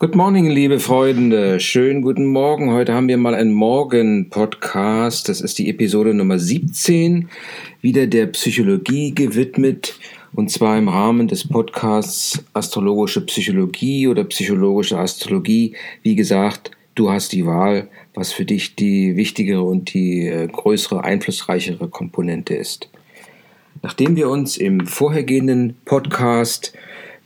Good 0.00 0.14
morning, 0.14 0.48
liebe 0.48 0.78
Freunde. 0.78 1.58
Schönen 1.58 2.02
guten 2.02 2.26
Morgen. 2.26 2.70
Heute 2.70 2.94
haben 2.94 3.08
wir 3.08 3.16
mal 3.16 3.34
einen 3.34 3.50
Morgen-Podcast. 3.50 5.28
Das 5.28 5.40
ist 5.40 5.58
die 5.58 5.68
Episode 5.68 6.14
Nummer 6.14 6.38
17, 6.38 7.28
wieder 7.80 8.06
der 8.06 8.26
Psychologie 8.26 9.12
gewidmet. 9.12 9.98
Und 10.32 10.52
zwar 10.52 10.78
im 10.78 10.88
Rahmen 10.88 11.26
des 11.26 11.48
Podcasts 11.48 12.44
Astrologische 12.52 13.22
Psychologie 13.22 14.06
oder 14.06 14.22
Psychologische 14.22 14.96
Astrologie. 14.96 15.74
Wie 16.04 16.14
gesagt, 16.14 16.70
du 16.94 17.10
hast 17.10 17.32
die 17.32 17.44
Wahl, 17.44 17.88
was 18.14 18.30
für 18.30 18.44
dich 18.44 18.76
die 18.76 19.16
wichtigere 19.16 19.64
und 19.64 19.92
die 19.94 20.28
äh, 20.28 20.46
größere, 20.46 21.02
einflussreichere 21.02 21.88
Komponente 21.88 22.54
ist. 22.54 22.88
Nachdem 23.82 24.14
wir 24.14 24.28
uns 24.28 24.58
im 24.58 24.86
vorhergehenden 24.86 25.76
Podcast 25.84 26.72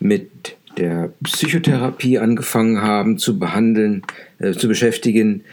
mit 0.00 0.56
der 0.76 1.12
Psychotherapie 1.22 2.18
angefangen 2.18 2.82
haben 2.82 3.18
zu 3.18 3.38
behandeln, 3.38 4.02
äh, 4.38 4.52
zu 4.52 4.68
beschäftigen. 4.68 5.44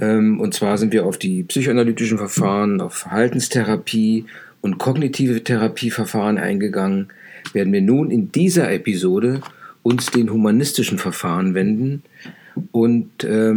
Ähm, 0.00 0.40
und 0.40 0.54
zwar 0.54 0.78
sind 0.78 0.92
wir 0.92 1.06
auf 1.06 1.18
die 1.18 1.42
psychoanalytischen 1.44 2.18
Verfahren, 2.18 2.80
auf 2.80 2.94
Verhaltenstherapie 2.94 4.26
und 4.60 4.78
kognitive 4.78 5.44
Therapieverfahren 5.44 6.38
eingegangen, 6.38 7.08
werden 7.52 7.72
wir 7.72 7.82
nun 7.82 8.10
in 8.10 8.32
dieser 8.32 8.72
Episode 8.72 9.40
uns 9.82 10.06
den 10.06 10.30
humanistischen 10.30 10.98
Verfahren 10.98 11.54
wenden 11.54 12.02
und 12.72 13.22
äh, 13.22 13.54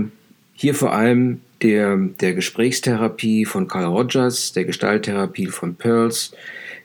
hier 0.53 0.76
vor 0.76 0.93
allem 0.93 1.41
der, 1.62 1.98
der 1.98 2.34
Gesprächstherapie 2.34 3.45
von 3.45 3.67
Carl 3.67 3.85
Rogers, 3.85 4.53
der 4.53 4.65
Gestalttherapie 4.65 5.48
von 5.48 5.76
Pearls. 5.76 6.34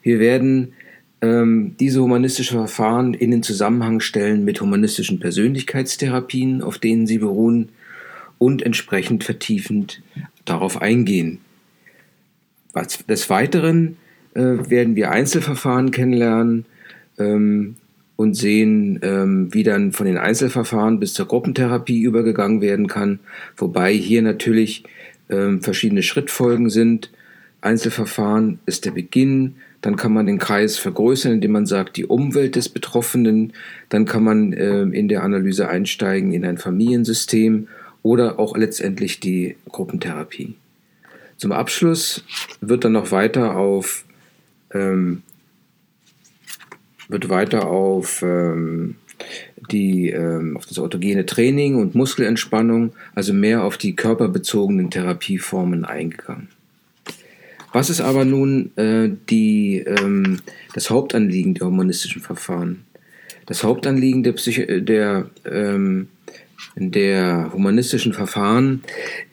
Wir 0.02 0.18
werden 0.18 0.72
ähm, 1.20 1.76
diese 1.80 2.02
humanistische 2.02 2.54
Verfahren 2.54 3.14
in 3.14 3.30
den 3.30 3.42
Zusammenhang 3.42 4.00
stellen 4.00 4.44
mit 4.44 4.60
humanistischen 4.60 5.20
Persönlichkeitstherapien, 5.20 6.62
auf 6.62 6.78
denen 6.78 7.06
sie 7.06 7.18
beruhen, 7.18 7.70
und 8.38 8.62
entsprechend 8.62 9.24
vertiefend 9.24 10.02
darauf 10.44 10.82
eingehen. 10.82 11.38
Des 13.08 13.30
Weiteren 13.30 13.96
äh, 14.34 14.40
werden 14.40 14.96
wir 14.96 15.12
Einzelverfahren 15.12 15.92
kennenlernen 15.92 16.66
ähm, 17.18 17.76
und 18.16 18.34
sehen, 18.34 18.98
ähm, 19.02 19.54
wie 19.54 19.62
dann 19.62 19.92
von 19.92 20.06
den 20.06 20.18
Einzelverfahren 20.18 21.00
bis 21.00 21.14
zur 21.14 21.26
Gruppentherapie 21.26 22.02
übergegangen 22.02 22.60
werden 22.60 22.86
kann, 22.86 23.20
wobei 23.56 23.92
hier 23.92 24.22
natürlich 24.22 24.84
ähm, 25.30 25.62
verschiedene 25.62 26.02
Schrittfolgen 26.02 26.70
sind. 26.70 27.10
Einzelverfahren 27.60 28.58
ist 28.66 28.84
der 28.84 28.90
Beginn, 28.90 29.54
dann 29.84 29.96
kann 29.96 30.14
man 30.14 30.24
den 30.24 30.38
Kreis 30.38 30.78
vergrößern, 30.78 31.32
indem 31.32 31.52
man 31.52 31.66
sagt, 31.66 31.98
die 31.98 32.06
Umwelt 32.06 32.56
des 32.56 32.70
Betroffenen. 32.70 33.52
Dann 33.90 34.06
kann 34.06 34.24
man 34.24 34.54
äh, 34.54 34.80
in 34.80 35.08
der 35.08 35.22
Analyse 35.22 35.68
einsteigen 35.68 36.32
in 36.32 36.46
ein 36.46 36.56
Familiensystem 36.56 37.68
oder 38.02 38.38
auch 38.38 38.56
letztendlich 38.56 39.20
die 39.20 39.56
Gruppentherapie. 39.68 40.54
Zum 41.36 41.52
Abschluss 41.52 42.24
wird 42.62 42.86
dann 42.86 42.92
noch 42.92 43.10
weiter 43.10 43.58
auf 43.58 44.06
ähm, 44.72 45.22
wird 47.10 47.28
weiter 47.28 47.66
auf 47.66 48.22
ähm, 48.22 48.94
die 49.70 50.08
ähm, 50.08 50.56
auf 50.56 50.64
das 50.64 50.78
autogene 50.78 51.26
Training 51.26 51.74
und 51.74 51.94
Muskelentspannung, 51.94 52.94
also 53.14 53.34
mehr 53.34 53.62
auf 53.62 53.76
die 53.76 53.94
körperbezogenen 53.94 54.88
Therapieformen 54.88 55.84
eingegangen. 55.84 56.53
Was 57.74 57.90
ist 57.90 58.00
aber 58.00 58.24
nun 58.24 58.70
äh, 58.76 59.10
die, 59.28 59.78
ähm, 59.78 60.38
das 60.74 60.90
Hauptanliegen 60.90 61.54
der 61.54 61.66
humanistischen 61.66 62.22
Verfahren? 62.22 62.84
Das 63.46 63.64
Hauptanliegen 63.64 64.22
der, 64.22 64.32
Psycho 64.34 64.78
der, 64.78 65.28
ähm, 65.44 66.06
der 66.76 67.50
humanistischen 67.52 68.12
Verfahren 68.12 68.84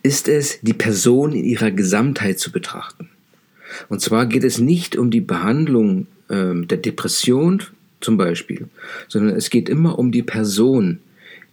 ist 0.02 0.28
es, 0.28 0.60
die 0.62 0.74
Person 0.74 1.34
in 1.34 1.46
ihrer 1.46 1.70
Gesamtheit 1.70 2.40
zu 2.40 2.52
betrachten. 2.52 3.10
Und 3.90 4.02
zwar 4.02 4.26
geht 4.26 4.44
es 4.44 4.58
nicht 4.58 4.96
um 4.96 5.12
die 5.12 5.22
Behandlung 5.22 6.08
ähm, 6.32 6.68
der 6.68 6.80
Depression 6.80 7.62
zum 8.00 8.18
Beispiel, 8.18 8.70
sondern 9.08 9.36
es 9.36 9.52
geht 9.52 9.70
immer 9.70 10.00
um 10.00 10.12
die 10.12 10.24
Person, 10.24 11.00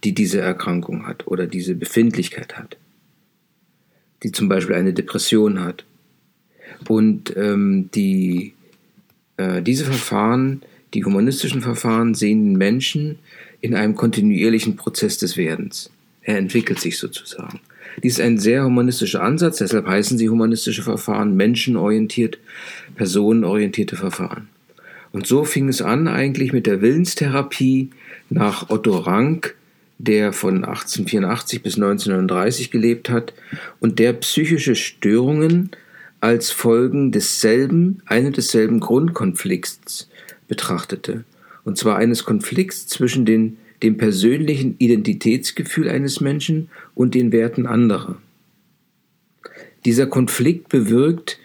die 0.03 0.15
diese 0.15 0.41
Erkrankung 0.41 1.05
hat 1.05 1.27
oder 1.27 1.45
diese 1.45 1.75
Befindlichkeit 1.75 2.57
hat, 2.57 2.77
die 4.23 4.31
zum 4.31 4.49
Beispiel 4.49 4.73
eine 4.73 4.93
Depression 4.93 5.63
hat 5.63 5.85
und 6.87 7.35
ähm, 7.35 7.89
die, 7.93 8.53
äh, 9.37 9.61
diese 9.61 9.85
Verfahren, 9.85 10.61
die 10.93 11.03
humanistischen 11.03 11.61
Verfahren, 11.61 12.13
sehen 12.15 12.43
den 12.45 12.57
Menschen 12.57 13.19
in 13.61 13.75
einem 13.75 13.95
kontinuierlichen 13.95 14.75
Prozess 14.75 15.17
des 15.17 15.37
Werdens. 15.37 15.91
Er 16.21 16.37
entwickelt 16.37 16.79
sich 16.79 16.97
sozusagen. 16.97 17.59
Dies 18.03 18.13
ist 18.13 18.21
ein 18.21 18.37
sehr 18.37 18.63
humanistischer 18.63 19.21
Ansatz, 19.21 19.57
deshalb 19.57 19.87
heißen 19.87 20.17
sie 20.17 20.29
humanistische 20.29 20.83
Verfahren, 20.83 21.35
menschenorientiert, 21.35 22.37
personenorientierte 22.95 23.95
Verfahren. 23.95 24.47
Und 25.11 25.27
so 25.27 25.43
fing 25.43 25.67
es 25.69 25.81
an 25.81 26.07
eigentlich 26.07 26.53
mit 26.53 26.67
der 26.67 26.81
Willenstherapie 26.81 27.89
nach 28.29 28.69
Otto 28.69 28.97
Rank, 28.97 29.55
der 29.97 30.31
von 30.33 30.63
1884 30.63 31.61
bis 31.61 31.75
1939 31.75 32.71
gelebt 32.71 33.09
hat 33.09 33.33
und 33.79 33.99
der 33.99 34.13
psychische 34.13 34.75
Störungen 34.75 35.71
als 36.21 36.51
Folgen 36.51 37.11
desselben, 37.11 38.01
einen 38.05 38.33
desselben 38.33 38.79
Grundkonflikts 38.79 40.09
betrachtete, 40.47 41.23
und 41.63 41.77
zwar 41.77 41.97
eines 41.97 42.25
Konflikts 42.25 42.87
zwischen 42.87 43.25
den, 43.25 43.57
dem 43.83 43.97
persönlichen 43.97 44.75
Identitätsgefühl 44.79 45.89
eines 45.89 46.19
Menschen 46.19 46.69
und 46.95 47.15
den 47.15 47.31
Werten 47.31 47.65
anderer. 47.65 48.17
Dieser 49.85 50.07
Konflikt 50.07 50.69
bewirkt 50.69 51.39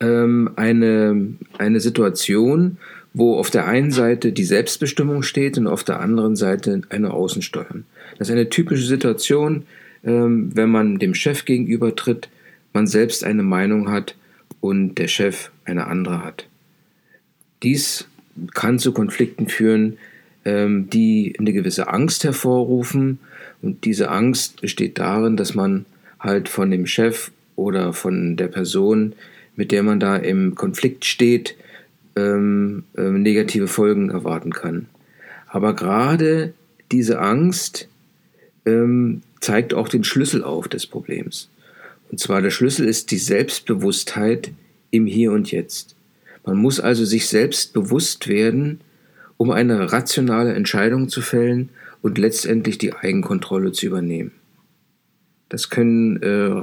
ähm, 0.00 0.50
eine, 0.56 1.34
eine 1.56 1.80
Situation, 1.80 2.76
wo 3.14 3.36
auf 3.36 3.48
der 3.48 3.66
einen 3.66 3.92
Seite 3.92 4.32
die 4.32 4.44
Selbstbestimmung 4.44 5.22
steht 5.22 5.56
und 5.56 5.66
auf 5.66 5.84
der 5.84 6.00
anderen 6.00 6.36
Seite 6.36 6.82
eine 6.90 7.14
Außensteuern. 7.14 7.86
Das 8.18 8.28
ist 8.28 8.32
eine 8.32 8.50
typische 8.50 8.84
Situation, 8.84 9.62
ähm, 10.04 10.50
wenn 10.54 10.68
man 10.68 10.98
dem 10.98 11.14
Chef 11.14 11.46
gegenüber 11.46 11.96
tritt, 11.96 12.28
man 12.76 12.86
selbst 12.86 13.24
eine 13.24 13.42
Meinung 13.42 13.90
hat 13.90 14.16
und 14.60 14.96
der 14.96 15.08
Chef 15.08 15.50
eine 15.64 15.86
andere 15.86 16.22
hat. 16.22 16.46
Dies 17.62 18.06
kann 18.52 18.78
zu 18.78 18.92
Konflikten 18.92 19.48
führen, 19.48 19.96
ähm, 20.44 20.90
die 20.90 21.34
eine 21.38 21.54
gewisse 21.54 21.88
Angst 21.88 22.22
hervorrufen. 22.22 23.18
Und 23.62 23.86
diese 23.86 24.10
Angst 24.10 24.60
besteht 24.60 24.98
darin, 24.98 25.38
dass 25.38 25.54
man 25.54 25.86
halt 26.20 26.50
von 26.50 26.70
dem 26.70 26.86
Chef 26.86 27.30
oder 27.56 27.94
von 27.94 28.36
der 28.36 28.48
Person, 28.48 29.14
mit 29.56 29.72
der 29.72 29.82
man 29.82 29.98
da 29.98 30.16
im 30.16 30.54
Konflikt 30.54 31.06
steht, 31.06 31.56
ähm, 32.14 32.84
ähm, 32.98 33.22
negative 33.22 33.68
Folgen 33.68 34.10
erwarten 34.10 34.52
kann. 34.52 34.84
Aber 35.48 35.74
gerade 35.74 36.52
diese 36.92 37.20
Angst 37.20 37.88
zeigt 39.38 39.74
auch 39.74 39.88
den 39.88 40.02
Schlüssel 40.02 40.42
auf 40.42 40.66
des 40.66 40.88
Problems. 40.88 41.48
Und 42.10 42.20
zwar 42.20 42.42
der 42.42 42.50
Schlüssel 42.50 42.88
ist 42.88 43.10
die 43.10 43.18
Selbstbewusstheit 43.18 44.52
im 44.90 45.06
Hier 45.06 45.32
und 45.32 45.50
Jetzt. 45.50 45.96
Man 46.44 46.56
muss 46.56 46.78
also 46.78 47.04
sich 47.04 47.26
selbst 47.26 47.72
bewusst 47.72 48.28
werden, 48.28 48.80
um 49.36 49.50
eine 49.50 49.92
rationale 49.92 50.54
Entscheidung 50.54 51.08
zu 51.08 51.20
fällen 51.20 51.70
und 52.02 52.18
letztendlich 52.18 52.78
die 52.78 52.94
Eigenkontrolle 52.94 53.72
zu 53.72 53.86
übernehmen. 53.86 54.32
Das 55.48 55.70
können 55.70 56.22
äh, 56.22 56.62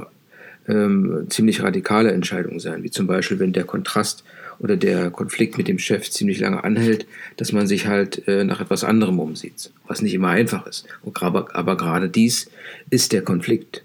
ähm, 0.68 1.26
ziemlich 1.28 1.62
radikale 1.62 2.12
Entscheidungen 2.12 2.60
sein, 2.60 2.82
wie 2.82 2.90
zum 2.90 3.06
Beispiel, 3.06 3.38
wenn 3.38 3.52
der 3.52 3.64
Kontrast 3.64 4.24
oder 4.58 4.76
der 4.76 5.10
Konflikt 5.10 5.58
mit 5.58 5.68
dem 5.68 5.78
Chef 5.78 6.10
ziemlich 6.10 6.40
lange 6.40 6.64
anhält, 6.64 7.06
dass 7.36 7.52
man 7.52 7.66
sich 7.66 7.86
halt 7.86 8.26
äh, 8.28 8.44
nach 8.44 8.60
etwas 8.60 8.84
anderem 8.84 9.18
umsieht, 9.20 9.70
was 9.86 10.02
nicht 10.02 10.14
immer 10.14 10.28
einfach 10.28 10.66
ist. 10.66 10.86
Aber, 11.20 11.54
aber 11.54 11.76
gerade 11.76 12.08
dies 12.08 12.50
ist 12.90 13.12
der 13.12 13.22
Konflikt. 13.22 13.83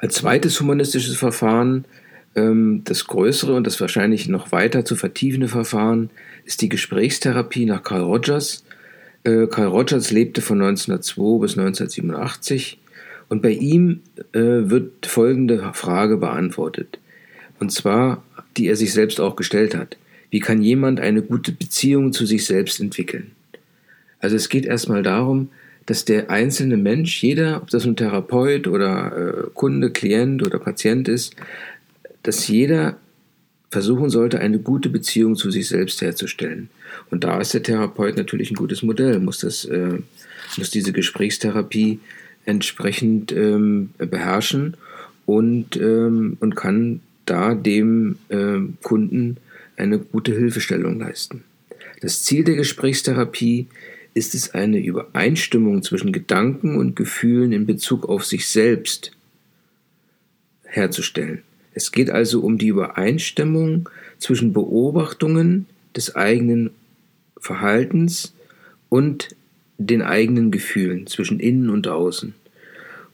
Als 0.00 0.14
zweites 0.14 0.58
humanistisches 0.58 1.16
Verfahren, 1.16 1.84
ähm, 2.34 2.82
das 2.84 3.06
größere 3.06 3.54
und 3.54 3.66
das 3.66 3.80
wahrscheinlich 3.80 4.28
noch 4.28 4.50
weiter 4.50 4.84
zu 4.84 4.96
vertiefende 4.96 5.48
Verfahren, 5.48 6.10
ist 6.46 6.62
die 6.62 6.70
Gesprächstherapie 6.70 7.66
nach 7.66 7.82
Carl 7.82 8.02
Rogers. 8.02 8.64
Äh, 9.24 9.46
Carl 9.46 9.68
Rogers 9.68 10.10
lebte 10.10 10.40
von 10.40 10.62
1902 10.62 11.40
bis 11.40 11.58
1987 11.58 12.78
und 13.28 13.42
bei 13.42 13.50
ihm 13.50 14.00
äh, 14.32 14.40
wird 14.40 15.04
folgende 15.04 15.70
Frage 15.74 16.16
beantwortet. 16.16 16.98
Und 17.58 17.70
zwar, 17.70 18.24
die 18.56 18.68
er 18.68 18.76
sich 18.76 18.94
selbst 18.94 19.20
auch 19.20 19.36
gestellt 19.36 19.74
hat. 19.74 19.98
Wie 20.30 20.40
kann 20.40 20.62
jemand 20.62 20.98
eine 20.98 21.20
gute 21.20 21.52
Beziehung 21.52 22.12
zu 22.12 22.24
sich 22.24 22.46
selbst 22.46 22.80
entwickeln? 22.80 23.32
Also 24.18 24.36
es 24.36 24.48
geht 24.48 24.64
erstmal 24.64 25.02
darum, 25.02 25.50
dass 25.86 26.04
der 26.04 26.30
einzelne 26.30 26.76
Mensch, 26.76 27.22
jeder, 27.22 27.62
ob 27.62 27.70
das 27.70 27.84
ein 27.84 27.96
Therapeut 27.96 28.66
oder 28.68 29.46
äh, 29.46 29.50
Kunde, 29.54 29.90
Klient 29.90 30.42
oder 30.46 30.58
Patient 30.58 31.08
ist, 31.08 31.34
dass 32.22 32.48
jeder 32.48 32.96
versuchen 33.70 34.10
sollte, 34.10 34.40
eine 34.40 34.58
gute 34.58 34.88
Beziehung 34.88 35.36
zu 35.36 35.50
sich 35.50 35.68
selbst 35.68 36.00
herzustellen. 36.02 36.70
Und 37.10 37.24
da 37.24 37.40
ist 37.40 37.54
der 37.54 37.62
Therapeut 37.62 38.16
natürlich 38.16 38.50
ein 38.50 38.56
gutes 38.56 38.82
Modell, 38.82 39.20
muss, 39.20 39.38
das, 39.38 39.64
äh, 39.64 39.98
muss 40.56 40.70
diese 40.70 40.92
Gesprächstherapie 40.92 42.00
entsprechend 42.46 43.32
ähm, 43.32 43.90
beherrschen 43.98 44.76
und, 45.26 45.76
ähm, 45.76 46.36
und 46.40 46.56
kann 46.56 47.00
da 47.26 47.54
dem 47.54 48.16
äh, 48.28 48.58
Kunden 48.82 49.36
eine 49.76 49.98
gute 49.98 50.32
Hilfestellung 50.32 50.98
leisten. 50.98 51.44
Das 52.00 52.24
Ziel 52.24 52.44
der 52.44 52.56
Gesprächstherapie 52.56 53.68
ist 54.14 54.34
es, 54.34 54.54
eine 54.54 54.78
Übereinstimmung 54.78 55.82
zwischen 55.82 56.12
Gedanken 56.12 56.76
und 56.76 56.96
Gefühlen 56.96 57.52
in 57.52 57.66
Bezug 57.66 58.08
auf 58.08 58.24
sich 58.24 58.48
selbst 58.48 59.12
herzustellen. 60.64 61.42
Es 61.74 61.92
geht 61.92 62.10
also 62.10 62.40
um 62.40 62.58
die 62.58 62.68
Übereinstimmung 62.68 63.88
zwischen 64.18 64.52
Beobachtungen 64.52 65.66
des 65.96 66.16
eigenen 66.16 66.70
Verhaltens 67.38 68.34
und 68.88 69.28
den 69.78 70.02
eigenen 70.02 70.50
Gefühlen, 70.50 71.06
zwischen 71.06 71.40
innen 71.40 71.70
und 71.70 71.88
außen. 71.88 72.34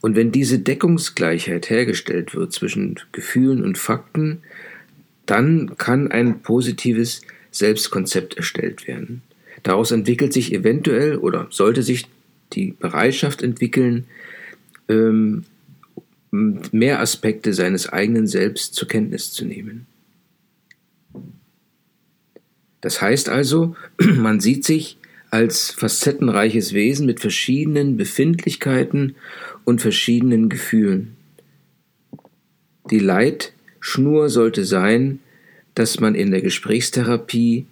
Und 0.01 0.15
wenn 0.15 0.31
diese 0.31 0.59
Deckungsgleichheit 0.59 1.69
hergestellt 1.69 2.35
wird 2.35 2.51
zwischen 2.51 2.99
Gefühlen 3.11 3.63
und 3.63 3.77
Fakten, 3.77 4.39
dann 5.25 5.77
kann 5.77 6.11
ein 6.11 6.41
positives 6.41 7.21
Selbstkonzept 7.51 8.35
erstellt 8.35 8.87
werden. 8.87 9.21
Daraus 9.63 9.91
entwickelt 9.91 10.33
sich 10.33 10.53
eventuell 10.53 11.17
oder 11.17 11.47
sollte 11.49 11.83
sich 11.83 12.07
die 12.53 12.71
Bereitschaft 12.71 13.41
entwickeln, 13.41 14.05
ähm, 14.87 15.45
mehr 16.31 16.99
Aspekte 16.99 17.53
seines 17.53 17.89
eigenen 17.89 18.27
Selbst 18.27 18.73
zur 18.73 18.87
Kenntnis 18.87 19.31
zu 19.31 19.45
nehmen. 19.45 19.87
Das 22.81 23.01
heißt 23.01 23.29
also, 23.29 23.75
man 23.99 24.39
sieht 24.39 24.65
sich 24.65 24.97
als 25.29 25.71
facettenreiches 25.71 26.73
Wesen 26.73 27.05
mit 27.05 27.19
verschiedenen 27.19 27.97
Befindlichkeiten 27.97 29.15
und 29.65 29.81
verschiedenen 29.81 30.47
Gefühlen. 30.47 31.17
Die 32.89 32.99
Leitschnur 32.99 34.29
sollte 34.29 34.63
sein, 34.63 35.19
dass 35.75 35.99
man 35.99 36.15
in 36.15 36.31
der 36.31 36.41
Gesprächstherapie 36.41 37.65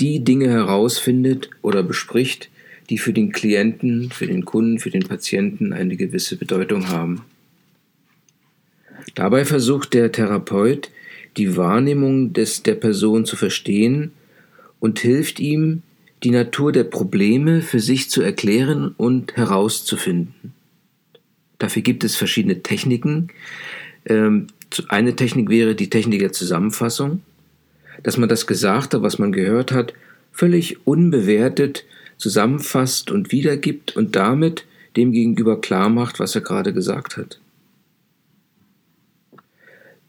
die 0.00 0.24
Dinge 0.24 0.48
herausfindet 0.48 1.50
oder 1.62 1.82
bespricht, 1.82 2.50
die 2.88 2.98
für 2.98 3.12
den 3.12 3.32
Klienten, 3.32 4.10
für 4.10 4.26
den 4.26 4.44
Kunden, 4.44 4.78
für 4.78 4.90
den 4.90 5.02
Patienten 5.02 5.72
eine 5.72 5.96
gewisse 5.96 6.36
Bedeutung 6.36 6.88
haben. 6.88 7.22
Dabei 9.14 9.44
versucht 9.44 9.94
der 9.94 10.12
Therapeut, 10.12 10.90
die 11.36 11.56
Wahrnehmung 11.56 12.32
des, 12.32 12.62
der 12.62 12.74
Person 12.74 13.26
zu 13.26 13.36
verstehen 13.36 14.12
und 14.80 14.98
hilft 14.98 15.40
ihm, 15.40 15.82
die 16.22 16.30
Natur 16.30 16.72
der 16.72 16.84
Probleme 16.84 17.60
für 17.60 17.80
sich 17.80 18.08
zu 18.08 18.22
erklären 18.22 18.94
und 18.96 19.36
herauszufinden. 19.36 20.54
Dafür 21.58 21.82
gibt 21.82 22.04
es 22.04 22.16
verschiedene 22.16 22.62
Techniken. 22.62 23.28
Ähm, 24.06 24.48
eine 24.88 25.16
Technik 25.16 25.48
wäre 25.48 25.74
die 25.74 25.90
Technik 25.90 26.20
der 26.20 26.32
Zusammenfassung, 26.32 27.22
dass 28.02 28.16
man 28.16 28.28
das 28.28 28.46
Gesagte, 28.46 29.02
was 29.02 29.18
man 29.18 29.32
gehört 29.32 29.72
hat, 29.72 29.92
völlig 30.32 30.86
unbewertet 30.86 31.84
zusammenfasst 32.18 33.10
und 33.10 33.32
wiedergibt 33.32 33.96
und 33.96 34.16
damit 34.16 34.64
dem 34.96 35.12
Gegenüber 35.12 35.60
klar 35.60 35.88
macht, 35.88 36.18
was 36.18 36.34
er 36.34 36.40
gerade 36.40 36.72
gesagt 36.72 37.16
hat. 37.16 37.38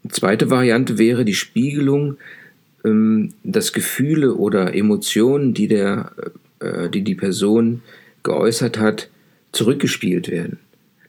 Eine 0.03 0.13
zweite 0.13 0.49
Variante 0.49 0.97
wäre 0.97 1.25
die 1.25 1.33
Spiegelung, 1.33 2.17
ähm, 2.85 3.33
dass 3.43 3.73
Gefühle 3.73 4.35
oder 4.35 4.73
Emotionen, 4.73 5.53
die, 5.53 5.67
der, 5.67 6.11
äh, 6.59 6.89
die 6.89 7.01
die 7.01 7.15
Person 7.15 7.81
geäußert 8.23 8.79
hat, 8.79 9.09
zurückgespielt 9.51 10.29
werden. 10.29 10.59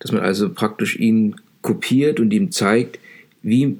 Dass 0.00 0.12
man 0.12 0.22
also 0.22 0.52
praktisch 0.52 0.98
ihn 0.98 1.36
kopiert 1.62 2.18
und 2.18 2.32
ihm 2.32 2.50
zeigt, 2.50 2.98
wie, 3.42 3.78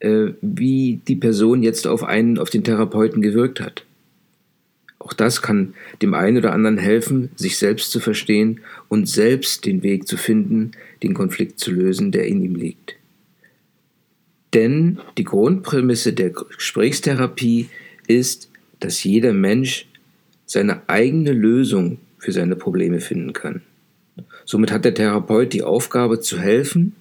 äh, 0.00 0.28
wie 0.40 1.00
die 1.08 1.16
Person 1.16 1.62
jetzt 1.62 1.86
auf 1.86 2.04
einen, 2.04 2.38
auf 2.38 2.50
den 2.50 2.64
Therapeuten 2.64 3.22
gewirkt 3.22 3.60
hat. 3.60 3.84
Auch 4.98 5.12
das 5.12 5.42
kann 5.42 5.74
dem 6.02 6.14
einen 6.14 6.38
oder 6.38 6.52
anderen 6.52 6.76
helfen, 6.76 7.30
sich 7.36 7.56
selbst 7.56 7.90
zu 7.90 8.00
verstehen 8.00 8.60
und 8.88 9.08
selbst 9.08 9.64
den 9.64 9.82
Weg 9.82 10.08
zu 10.08 10.16
finden, 10.16 10.72
den 11.02 11.14
Konflikt 11.14 11.60
zu 11.60 11.70
lösen, 11.70 12.10
der 12.10 12.26
in 12.26 12.42
ihm 12.42 12.54
liegt. 12.54 12.96
Denn 14.54 14.98
die 15.16 15.24
Grundprämisse 15.24 16.12
der 16.12 16.30
Gesprächstherapie 16.30 17.68
ist, 18.06 18.50
dass 18.80 19.04
jeder 19.04 19.32
Mensch 19.32 19.86
seine 20.46 20.88
eigene 20.88 21.32
Lösung 21.32 21.98
für 22.18 22.32
seine 22.32 22.56
Probleme 22.56 23.00
finden 23.00 23.32
kann. 23.32 23.62
Somit 24.44 24.72
hat 24.72 24.84
der 24.84 24.94
Therapeut 24.94 25.52
die 25.52 25.62
Aufgabe 25.62 26.20
zu 26.20 26.38
helfen, 26.38 26.96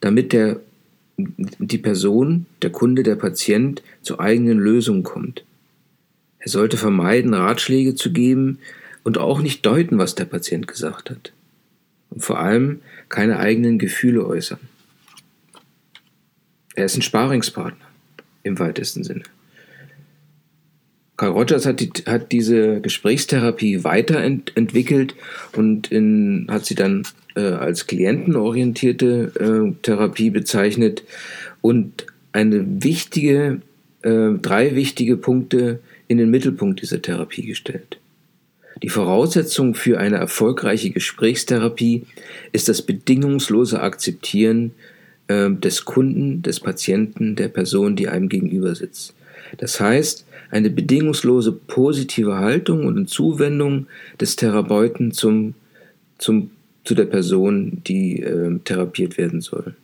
damit 0.00 0.32
der, 0.32 0.60
die 1.58 1.78
Person, 1.78 2.46
der 2.62 2.70
Kunde, 2.70 3.02
der 3.02 3.16
Patient 3.16 3.82
zur 4.02 4.20
eigenen 4.20 4.58
Lösung 4.58 5.02
kommt. 5.02 5.44
Er 6.38 6.48
sollte 6.48 6.76
vermeiden, 6.76 7.34
Ratschläge 7.34 7.94
zu 7.94 8.12
geben 8.12 8.58
und 9.04 9.18
auch 9.18 9.40
nicht 9.40 9.64
deuten, 9.66 9.98
was 9.98 10.14
der 10.14 10.24
Patient 10.24 10.66
gesagt 10.66 11.10
hat. 11.10 11.32
Und 12.10 12.24
vor 12.24 12.38
allem 12.38 12.80
keine 13.08 13.38
eigenen 13.38 13.78
Gefühle 13.78 14.26
äußern. 14.26 14.60
Er 16.74 16.86
ist 16.86 16.96
ein 16.96 17.02
Sparingspartner 17.02 17.86
im 18.42 18.58
weitesten 18.58 19.04
Sinne. 19.04 19.24
Carl 21.20 21.32
Rogers 21.32 21.66
hat, 21.66 21.80
die, 21.80 21.90
hat 22.06 22.32
diese 22.32 22.80
Gesprächstherapie 22.80 23.84
weiterentwickelt 23.84 25.14
und 25.54 25.92
in, 25.92 26.46
hat 26.48 26.64
sie 26.64 26.74
dann 26.74 27.02
äh, 27.36 27.42
als 27.42 27.86
klientenorientierte 27.86 29.32
äh, 29.38 29.82
Therapie 29.82 30.30
bezeichnet 30.30 31.04
und 31.60 32.06
eine 32.32 32.64
wichtige, 32.82 33.60
äh, 34.00 34.30
drei 34.40 34.74
wichtige 34.74 35.18
Punkte 35.18 35.80
in 36.08 36.16
den 36.16 36.30
Mittelpunkt 36.30 36.80
dieser 36.80 37.02
Therapie 37.02 37.44
gestellt. 37.44 37.98
Die 38.82 38.88
Voraussetzung 38.88 39.74
für 39.74 39.98
eine 39.98 40.16
erfolgreiche 40.16 40.88
Gesprächstherapie 40.88 42.06
ist 42.52 42.70
das 42.70 42.80
bedingungslose 42.80 43.82
Akzeptieren 43.82 44.70
äh, 45.28 45.50
des 45.50 45.84
Kunden, 45.84 46.40
des 46.40 46.60
Patienten, 46.60 47.36
der 47.36 47.48
Person, 47.48 47.94
die 47.94 48.08
einem 48.08 48.30
gegenüber 48.30 48.74
sitzt. 48.74 49.12
Das 49.58 49.80
heißt, 49.80 50.26
eine 50.50 50.70
bedingungslose 50.70 51.52
positive 51.52 52.36
Haltung 52.36 52.86
und 52.86 53.08
Zuwendung 53.08 53.86
des 54.20 54.36
Therapeuten 54.36 55.12
zum, 55.12 55.54
zum, 56.18 56.50
zu 56.84 56.94
der 56.94 57.04
Person, 57.04 57.82
die 57.86 58.20
äh, 58.20 58.58
therapiert 58.64 59.18
werden 59.18 59.40
soll. 59.40 59.74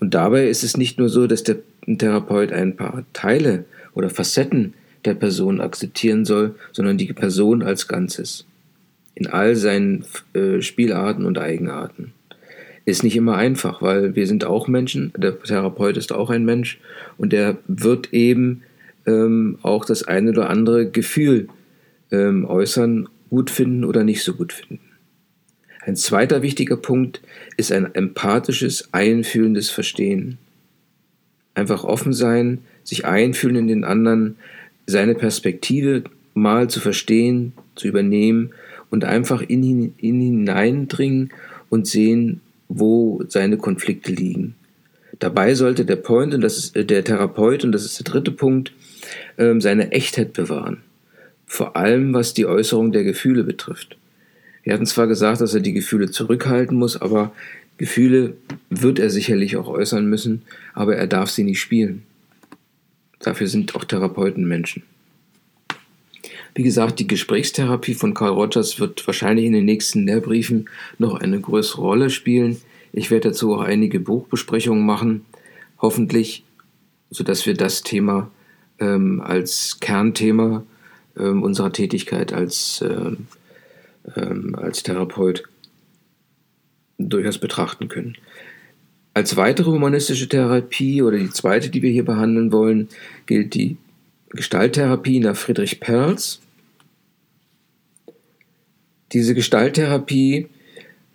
Und 0.00 0.14
dabei 0.14 0.48
ist 0.48 0.62
es 0.62 0.76
nicht 0.76 0.98
nur 0.98 1.08
so, 1.08 1.26
dass 1.26 1.42
der 1.42 1.56
Therapeut 1.86 2.52
ein 2.52 2.76
paar 2.76 3.04
Teile 3.12 3.64
oder 3.94 4.10
Facetten 4.10 4.74
der 5.04 5.14
Person 5.14 5.60
akzeptieren 5.60 6.24
soll, 6.24 6.56
sondern 6.72 6.98
die 6.98 7.12
Person 7.12 7.62
als 7.62 7.88
Ganzes. 7.88 8.44
In 9.14 9.28
all 9.28 9.56
seinen 9.56 10.04
äh, 10.34 10.60
Spielarten 10.60 11.24
und 11.24 11.38
Eigenarten. 11.38 12.12
Ist 12.86 13.02
nicht 13.02 13.16
immer 13.16 13.36
einfach, 13.36 13.82
weil 13.82 14.16
wir 14.16 14.26
sind 14.26 14.44
auch 14.44 14.68
Menschen, 14.68 15.12
der 15.16 15.38
Therapeut 15.42 15.98
ist 15.98 16.12
auch 16.12 16.30
ein 16.30 16.46
Mensch 16.46 16.80
und 17.18 17.32
der 17.34 17.58
wird 17.66 18.14
eben 18.14 18.62
ähm, 19.06 19.58
auch 19.62 19.84
das 19.84 20.04
eine 20.04 20.30
oder 20.30 20.48
andere 20.48 20.88
Gefühl 20.88 21.48
ähm, 22.10 22.46
äußern, 22.46 23.08
gut 23.28 23.50
finden 23.50 23.84
oder 23.84 24.04
nicht 24.04 24.22
so 24.22 24.34
gut 24.34 24.52
finden. 24.52 24.80
Ein 25.84 25.96
zweiter 25.96 26.42
wichtiger 26.42 26.76
Punkt 26.76 27.20
ist 27.56 27.70
ein 27.70 27.94
empathisches, 27.94 28.88
einfühlendes 28.92 29.70
Verstehen. 29.70 30.38
Einfach 31.54 31.84
offen 31.84 32.12
sein, 32.12 32.58
sich 32.82 33.04
einfühlen 33.04 33.56
in 33.56 33.68
den 33.68 33.84
anderen, 33.84 34.36
seine 34.86 35.14
Perspektive 35.14 36.04
mal 36.34 36.68
zu 36.68 36.80
verstehen, 36.80 37.52
zu 37.74 37.88
übernehmen 37.88 38.50
und 38.90 39.04
einfach 39.04 39.42
in 39.42 39.62
ihn, 39.62 39.94
in 39.98 40.20
hineindringen 40.20 41.30
und 41.70 41.86
sehen, 41.86 42.40
wo 42.68 43.22
seine 43.28 43.56
Konflikte 43.56 44.12
liegen. 44.12 44.54
Dabei 45.18 45.54
sollte 45.54 45.84
der 45.84 45.96
Point 45.96 46.34
und 46.34 46.40
das 46.40 46.58
ist 46.58 46.76
äh, 46.76 46.84
der 46.84 47.04
Therapeut 47.04 47.64
und 47.64 47.72
das 47.72 47.84
ist 47.84 47.98
der 47.98 48.12
dritte 48.12 48.32
Punkt 48.32 48.72
ähm, 49.38 49.60
seine 49.60 49.92
Echtheit 49.92 50.32
bewahren. 50.32 50.82
Vor 51.46 51.76
allem 51.76 52.12
was 52.12 52.34
die 52.34 52.46
Äußerung 52.46 52.92
der 52.92 53.04
Gefühle 53.04 53.44
betrifft. 53.44 53.96
Wir 54.62 54.74
hatten 54.74 54.86
zwar 54.86 55.06
gesagt, 55.06 55.40
dass 55.40 55.54
er 55.54 55.60
die 55.60 55.72
Gefühle 55.72 56.10
zurückhalten 56.10 56.76
muss, 56.76 57.00
aber 57.00 57.32
Gefühle 57.78 58.34
wird 58.68 58.98
er 58.98 59.10
sicherlich 59.10 59.56
auch 59.56 59.68
äußern 59.68 60.06
müssen, 60.06 60.42
aber 60.74 60.96
er 60.96 61.06
darf 61.06 61.30
sie 61.30 61.44
nicht 61.44 61.60
spielen. 61.60 62.02
Dafür 63.20 63.46
sind 63.46 63.74
auch 63.74 63.84
Therapeuten 63.84 64.46
Menschen. 64.46 64.82
Wie 66.56 66.62
gesagt, 66.62 67.00
die 67.00 67.06
Gesprächstherapie 67.06 67.92
von 67.92 68.14
Carl 68.14 68.32
Rogers 68.32 68.80
wird 68.80 69.06
wahrscheinlich 69.06 69.44
in 69.44 69.52
den 69.52 69.66
nächsten 69.66 70.06
Lehrbriefen 70.06 70.70
noch 70.96 71.20
eine 71.20 71.38
größere 71.38 71.82
Rolle 71.82 72.08
spielen. 72.08 72.56
Ich 72.94 73.10
werde 73.10 73.28
dazu 73.28 73.54
auch 73.54 73.60
einige 73.60 74.00
Buchbesprechungen 74.00 74.86
machen, 74.86 75.26
hoffentlich, 75.82 76.44
sodass 77.10 77.44
wir 77.44 77.52
das 77.52 77.82
Thema 77.82 78.30
ähm, 78.78 79.20
als 79.20 79.80
Kernthema 79.80 80.64
ähm, 81.18 81.42
unserer 81.42 81.74
Tätigkeit 81.74 82.32
als, 82.32 82.82
ähm, 82.82 83.26
ähm 84.16 84.54
als 84.54 84.82
Therapeut 84.82 85.42
durchaus 86.96 87.36
betrachten 87.36 87.88
können. 87.88 88.16
Als 89.12 89.36
weitere 89.36 89.72
humanistische 89.72 90.26
Therapie 90.26 91.02
oder 91.02 91.18
die 91.18 91.30
zweite, 91.30 91.68
die 91.68 91.82
wir 91.82 91.90
hier 91.90 92.06
behandeln 92.06 92.50
wollen, 92.50 92.88
gilt 93.26 93.52
die 93.52 93.76
Gestalttherapie 94.30 95.20
nach 95.20 95.36
Friedrich 95.36 95.80
Perls. 95.80 96.40
Diese 99.16 99.34
Gestalttherapie, 99.34 100.48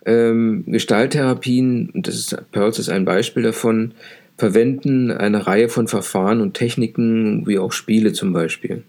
ähm, 0.04 0.64
Gestalttherapien, 0.66 1.92
das 1.94 2.16
ist, 2.16 2.36
Perls 2.50 2.80
ist 2.80 2.88
ein 2.88 3.04
Beispiel 3.04 3.44
davon, 3.44 3.94
verwenden 4.36 5.12
eine 5.12 5.46
Reihe 5.46 5.68
von 5.68 5.86
Verfahren 5.86 6.40
und 6.40 6.54
Techniken, 6.54 7.46
wie 7.46 7.60
auch 7.60 7.70
Spiele 7.70 8.12
zum 8.12 8.32
Beispiel. 8.32 8.82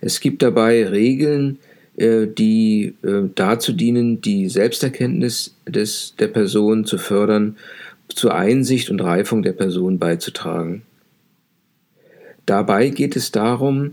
Es 0.00 0.20
gibt 0.20 0.40
dabei 0.40 0.88
Regeln, 0.88 1.58
äh, 1.98 2.26
die 2.26 2.94
äh, 3.02 3.28
dazu 3.34 3.74
dienen, 3.74 4.22
die 4.22 4.48
Selbsterkenntnis 4.48 5.54
des, 5.68 6.14
der 6.18 6.28
Person 6.28 6.86
zu 6.86 6.96
fördern, 6.96 7.58
zur 8.08 8.34
Einsicht 8.34 8.88
und 8.88 9.02
Reifung 9.02 9.42
der 9.42 9.52
Person 9.52 9.98
beizutragen. 9.98 10.80
Dabei 12.46 12.88
geht 12.88 13.16
es 13.16 13.32
darum, 13.32 13.92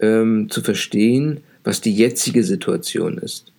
ähm, 0.00 0.50
zu 0.50 0.60
verstehen, 0.60 1.38
was 1.62 1.80
die 1.80 1.94
jetzige 1.94 2.42
Situation 2.42 3.18
ist 3.18 3.52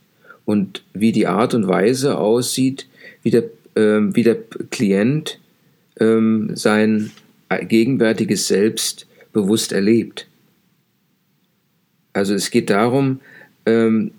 und 0.45 0.83
wie 0.93 1.12
die 1.12 1.27
Art 1.27 1.53
und 1.53 1.67
Weise 1.67 2.17
aussieht, 2.17 2.88
wie 3.21 3.31
der, 3.31 3.45
ähm, 3.75 4.15
wie 4.15 4.23
der 4.23 4.38
Klient 4.71 5.39
ähm, 6.00 6.51
sein 6.55 7.12
gegenwärtiges 7.67 8.47
Selbst 8.47 9.07
bewusst 9.31 9.71
erlebt. 9.71 10.27
Also 12.13 12.33
es 12.33 12.51
geht 12.51 12.69
darum, 12.69 13.19
ähm, 13.65 14.12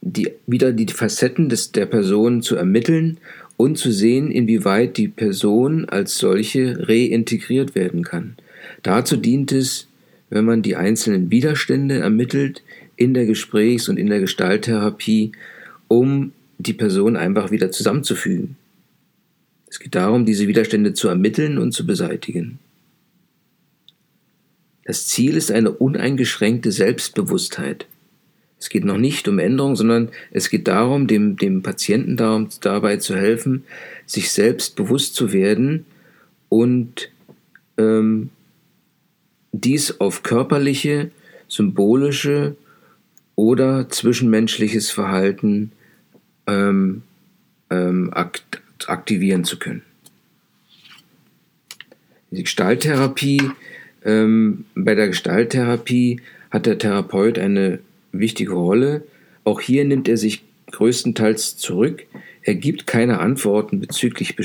die, 0.00 0.32
wieder 0.46 0.72
die 0.72 0.86
Facetten 0.86 1.48
des, 1.48 1.72
der 1.72 1.86
Person 1.86 2.42
zu 2.42 2.56
ermitteln 2.56 3.18
und 3.56 3.76
zu 3.76 3.90
sehen, 3.90 4.30
inwieweit 4.30 4.96
die 4.96 5.08
Person 5.08 5.86
als 5.86 6.16
solche 6.18 6.88
reintegriert 6.88 7.74
werden 7.74 8.04
kann. 8.04 8.36
Dazu 8.82 9.16
dient 9.16 9.52
es, 9.52 9.88
wenn 10.30 10.44
man 10.44 10.62
die 10.62 10.76
einzelnen 10.76 11.30
Widerstände 11.30 11.98
ermittelt 11.98 12.62
in 12.96 13.14
der 13.14 13.26
Gesprächs- 13.26 13.88
und 13.88 13.98
in 13.98 14.08
der 14.08 14.20
Gestalttherapie, 14.20 15.32
um 15.88 16.32
die 16.58 16.72
Person 16.72 17.16
einfach 17.16 17.50
wieder 17.50 17.70
zusammenzufügen. 17.70 18.56
Es 19.70 19.78
geht 19.78 19.94
darum, 19.94 20.24
diese 20.24 20.48
Widerstände 20.48 20.94
zu 20.94 21.08
ermitteln 21.08 21.58
und 21.58 21.72
zu 21.72 21.86
beseitigen. 21.86 22.58
Das 24.84 25.06
Ziel 25.06 25.36
ist 25.36 25.50
eine 25.50 25.70
uneingeschränkte 25.70 26.72
Selbstbewusstheit. 26.72 27.86
Es 28.58 28.70
geht 28.70 28.84
noch 28.84 28.96
nicht 28.96 29.28
um 29.28 29.38
Änderung, 29.38 29.76
sondern 29.76 30.08
es 30.30 30.50
geht 30.50 30.66
darum, 30.66 31.06
dem, 31.06 31.36
dem 31.36 31.62
Patienten 31.62 32.16
darum, 32.16 32.48
dabei 32.60 32.96
zu 32.96 33.14
helfen, 33.14 33.64
sich 34.06 34.32
selbst 34.32 34.74
bewusst 34.74 35.14
zu 35.14 35.32
werden 35.32 35.86
und 36.48 37.10
ähm, 37.76 38.30
dies 39.52 40.00
auf 40.00 40.22
körperliche, 40.22 41.10
symbolische 41.46 42.56
oder 43.36 43.88
zwischenmenschliches 43.88 44.90
Verhalten 44.90 45.72
ähm, 46.48 47.02
ähm, 47.70 48.10
akt 48.12 48.62
aktivieren 48.86 49.44
zu 49.44 49.58
können. 49.58 49.82
Die 52.30 52.42
Gestalttherapie, 52.42 53.42
ähm, 54.04 54.64
bei 54.74 54.94
der 54.94 55.08
Gestalttherapie 55.08 56.20
hat 56.50 56.66
der 56.66 56.78
Therapeut 56.78 57.38
eine 57.38 57.80
wichtige 58.12 58.52
Rolle. 58.52 59.04
Auch 59.44 59.60
hier 59.60 59.84
nimmt 59.84 60.08
er 60.08 60.16
sich 60.16 60.44
größtenteils 60.70 61.56
zurück. 61.56 62.04
Er 62.42 62.54
gibt 62.54 62.86
keine 62.86 63.20
Antworten 63.20 63.80
bezüglich 63.80 64.36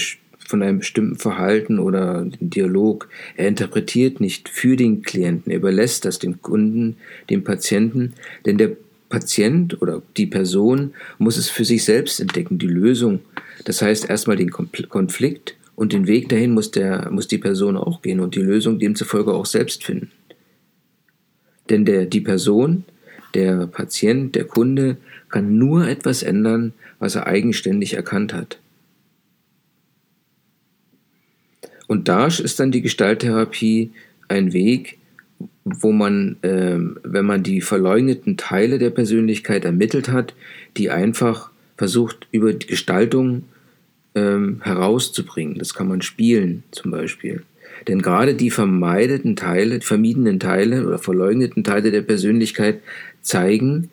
von 0.45 0.62
einem 0.62 0.79
bestimmten 0.79 1.17
Verhalten 1.17 1.79
oder 1.79 2.25
Dialog. 2.39 3.10
Er 3.36 3.48
interpretiert 3.48 4.19
nicht 4.19 4.50
für 4.50 4.75
den 4.75 5.01
Klienten. 5.01 5.51
Er 5.51 5.57
überlässt 5.57 6.05
das 6.05 6.19
dem 6.19 6.41
Kunden, 6.41 6.98
dem 7.29 7.43
Patienten, 7.43 8.13
denn 8.45 8.57
der 8.57 8.75
Patient 9.13 9.79
oder 9.79 10.01
die 10.17 10.25
Person 10.25 10.96
muss 11.20 11.38
es 11.38 11.48
für 11.48 11.65
sich 11.65 11.86
selbst 11.86 12.20
entdecken, 12.20 12.58
die 12.58 12.65
Lösung. 12.65 13.20
Das 13.63 13.79
heißt 13.79 14.10
erstmal 14.10 14.38
den 14.38 14.50
Konflikt 14.50 15.55
und 15.75 15.93
den 15.93 16.08
Weg 16.08 16.29
dahin 16.29 16.51
muss, 16.51 16.72
der, 16.72 17.12
muss 17.12 17.27
die 17.27 17.38
Person 17.38 17.77
auch 17.77 18.01
gehen 18.01 18.20
und 18.20 18.34
die 18.34 18.41
Lösung 18.41 18.79
demzufolge 18.79 19.32
auch 19.32 19.46
selbst 19.46 19.84
finden. 19.84 20.10
Denn 21.70 21.86
der, 21.86 22.08
die 22.08 22.22
Person, 22.22 22.86
der 23.36 23.67
Patient, 23.67 24.34
der 24.34 24.46
Kunde 24.46 24.98
kann 25.29 25.60
nur 25.60 25.88
etwas 25.88 26.24
ändern, 26.24 26.74
was 26.98 27.13
er 27.13 27.27
eigenständig 27.27 27.93
erkannt 27.93 28.34
hat. 28.34 28.58
Und 31.86 32.08
da 32.08 32.25
ist 32.25 32.60
dann 32.60 32.72
die 32.72 32.82
Gestalttherapie 32.82 33.91
ein 34.27 34.53
Weg, 34.53 34.98
wo 35.65 35.91
man, 35.91 36.38
äh, 36.41 36.77
wenn 37.03 37.25
man 37.25 37.43
die 37.43 37.62
verleugneten 37.62 38.38
Teile 38.38 38.79
der 38.79 38.89
Persönlichkeit 38.89 39.65
ermittelt 39.65 40.10
hat, 40.10 40.34
die 40.77 40.89
einfach 40.89 41.51
versucht, 41.77 42.27
über 42.32 42.53
die 42.53 42.67
Gestaltung 42.67 43.43
ähm, 44.15 44.62
herauszubringen. 44.62 45.58
Das 45.58 45.74
kann 45.74 45.88
man 45.88 46.01
spielen 46.01 46.63
zum 46.72 46.91
Beispiel. 46.91 47.43
Denn 47.88 48.01
gerade 48.01 48.36
die 48.36 48.51
vermeideten 48.51 49.36
Teile, 49.36 49.82
vermiedenen 49.82 50.39
Teile 50.39 50.86
oder 50.86 51.00
verleugneten 51.00 51.63
Teile 51.63 51.91
der 51.91 52.01
Persönlichkeit 52.01 52.82
zeigen, 53.22 53.89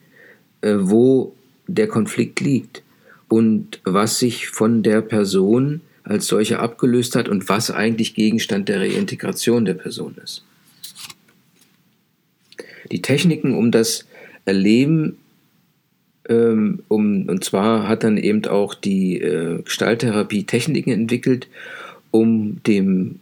äh, 0.60 0.76
wo 0.78 1.34
der 1.66 1.86
Konflikt 1.86 2.40
liegt 2.40 2.82
und 3.28 3.80
was 3.84 4.18
sich 4.18 4.48
von 4.48 4.82
der 4.82 5.00
Person 5.00 5.80
als 6.02 6.26
solche 6.26 6.58
abgelöst 6.58 7.14
hat 7.14 7.28
und 7.28 7.48
was 7.48 7.70
eigentlich 7.70 8.14
Gegenstand 8.14 8.68
der 8.68 8.80
Reintegration 8.80 9.64
der 9.64 9.74
Person 9.74 10.16
ist. 10.22 10.44
Die 12.92 13.02
Techniken, 13.02 13.54
um 13.54 13.70
das 13.70 14.06
Erleben 14.44 15.16
ähm, 16.30 16.82
um, 16.88 17.28
und 17.28 17.44
zwar 17.44 17.88
hat 17.88 18.04
dann 18.04 18.16
eben 18.16 18.44
auch 18.46 18.74
die 18.74 19.20
äh, 19.20 19.62
Gestalttherapie 19.62 20.44
Techniken 20.44 20.90
entwickelt, 20.90 21.48
um 22.10 22.62
dem 22.62 23.18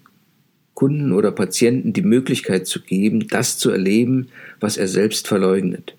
Kunden 0.74 1.12
oder 1.12 1.32
Patienten 1.32 1.92
die 1.92 2.02
Möglichkeit 2.02 2.66
zu 2.66 2.82
geben, 2.82 3.26
das 3.28 3.58
zu 3.58 3.70
erleben, 3.70 4.28
was 4.60 4.76
er 4.76 4.88
selbst 4.88 5.26
verleugnet. 5.26 5.96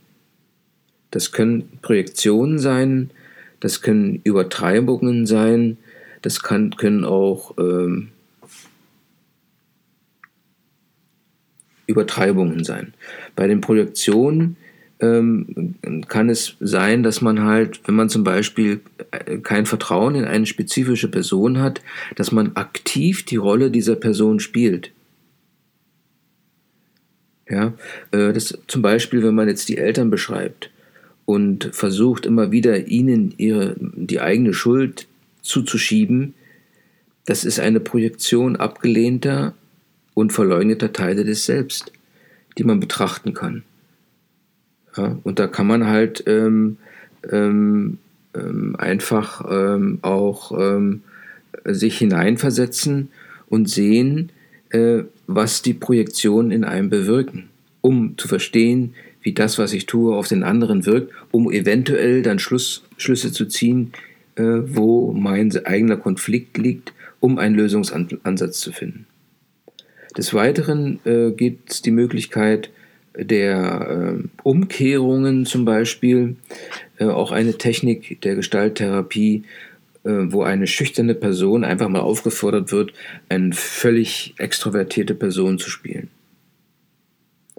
Das 1.11 1.31
können 1.31 1.67
Projektionen 1.81 2.59
sein, 2.59 3.09
das 3.59 3.81
können 3.81 4.21
Übertreibungen 4.23 5.25
sein, 5.25 5.77
das 6.21 6.43
kann, 6.43 6.75
können 6.77 7.03
auch 7.03 7.57
ähm, 7.57 8.09
Übertreibungen 11.89 12.63
sein. 12.63 12.93
Bei 13.35 13.47
den 13.47 13.61
Projektionen 13.61 14.57
ähm, 14.99 15.75
kann 16.07 16.29
es 16.29 16.55
sein, 16.59 17.03
dass 17.03 17.21
man 17.21 17.43
halt, 17.43 17.81
wenn 17.85 17.95
man 17.95 18.09
zum 18.09 18.23
Beispiel 18.23 18.81
äh, 19.11 19.37
kein 19.37 19.65
Vertrauen 19.65 20.15
in 20.15 20.25
eine 20.25 20.45
spezifische 20.45 21.09
Person 21.09 21.59
hat, 21.59 21.81
dass 22.15 22.31
man 22.31 22.55
aktiv 22.55 23.25
die 23.25 23.37
Rolle 23.37 23.71
dieser 23.71 23.95
Person 23.95 24.39
spielt. 24.39 24.91
Ja, 27.49 27.73
äh, 28.11 28.33
das 28.33 28.57
zum 28.67 28.81
Beispiel, 28.81 29.23
wenn 29.23 29.35
man 29.35 29.47
jetzt 29.47 29.69
die 29.69 29.77
Eltern 29.77 30.11
beschreibt 30.11 30.69
und 31.25 31.69
versucht 31.73 32.25
immer 32.27 32.51
wieder 32.51 32.87
ihnen 32.87 33.33
ihre, 33.37 33.75
die 33.79 34.19
eigene 34.19 34.53
Schuld 34.53 35.07
zuzuschieben, 35.41 36.35
das 37.25 37.45
ist 37.45 37.59
eine 37.59 37.79
Projektion 37.79 38.57
abgelehnter 38.57 39.53
und 40.19 40.33
verleugneter 40.33 40.91
Teile 40.91 41.23
des 41.23 41.45
Selbst, 41.45 41.93
die 42.57 42.65
man 42.65 42.81
betrachten 42.81 43.33
kann. 43.33 43.63
Ja, 44.97 45.17
und 45.23 45.39
da 45.39 45.47
kann 45.47 45.65
man 45.65 45.87
halt 45.87 46.25
ähm, 46.27 46.75
ähm, 47.31 47.99
ähm, 48.35 48.75
einfach 48.77 49.45
ähm, 49.49 49.99
auch 50.01 50.51
ähm, 50.59 51.03
sich 51.63 51.97
hineinversetzen 51.99 53.07
und 53.47 53.69
sehen, 53.69 54.33
äh, 54.71 55.03
was 55.25 55.61
die 55.61 55.73
Projektionen 55.73 56.51
in 56.51 56.65
einem 56.65 56.89
bewirken, 56.89 57.47
um 57.79 58.17
zu 58.17 58.27
verstehen, 58.27 58.95
wie 59.21 59.31
das, 59.31 59.57
was 59.57 59.71
ich 59.71 59.85
tue, 59.85 60.13
auf 60.13 60.27
den 60.27 60.43
anderen 60.43 60.85
wirkt, 60.85 61.13
um 61.31 61.49
eventuell 61.49 62.23
dann 62.23 62.39
Schluss, 62.39 62.83
Schlüsse 62.97 63.31
zu 63.31 63.45
ziehen, 63.45 63.93
äh, 64.35 64.43
wo 64.43 65.13
mein 65.13 65.55
eigener 65.65 65.95
Konflikt 65.95 66.57
liegt, 66.57 66.91
um 67.21 67.37
einen 67.37 67.55
Lösungsansatz 67.55 68.59
zu 68.59 68.73
finden. 68.73 69.05
Des 70.17 70.33
Weiteren 70.33 70.99
äh, 71.05 71.31
gibt 71.31 71.71
es 71.71 71.81
die 71.81 71.91
Möglichkeit, 71.91 72.69
der 73.15 74.17
äh, 74.17 74.27
Umkehrungen 74.43 75.45
zum 75.45 75.65
Beispiel, 75.65 76.35
äh, 76.97 77.05
auch 77.05 77.31
eine 77.31 77.57
Technik 77.57 78.21
der 78.21 78.35
Gestalttherapie, 78.35 79.43
äh, 80.03 80.09
wo 80.09 80.43
eine 80.43 80.67
schüchterne 80.67 81.15
Person 81.15 81.63
einfach 81.63 81.89
mal 81.89 81.99
aufgefordert 81.99 82.71
wird, 82.71 82.93
eine 83.27 83.53
völlig 83.53 84.33
extrovertierte 84.37 85.15
Person 85.15 85.59
zu 85.59 85.69
spielen. 85.69 86.09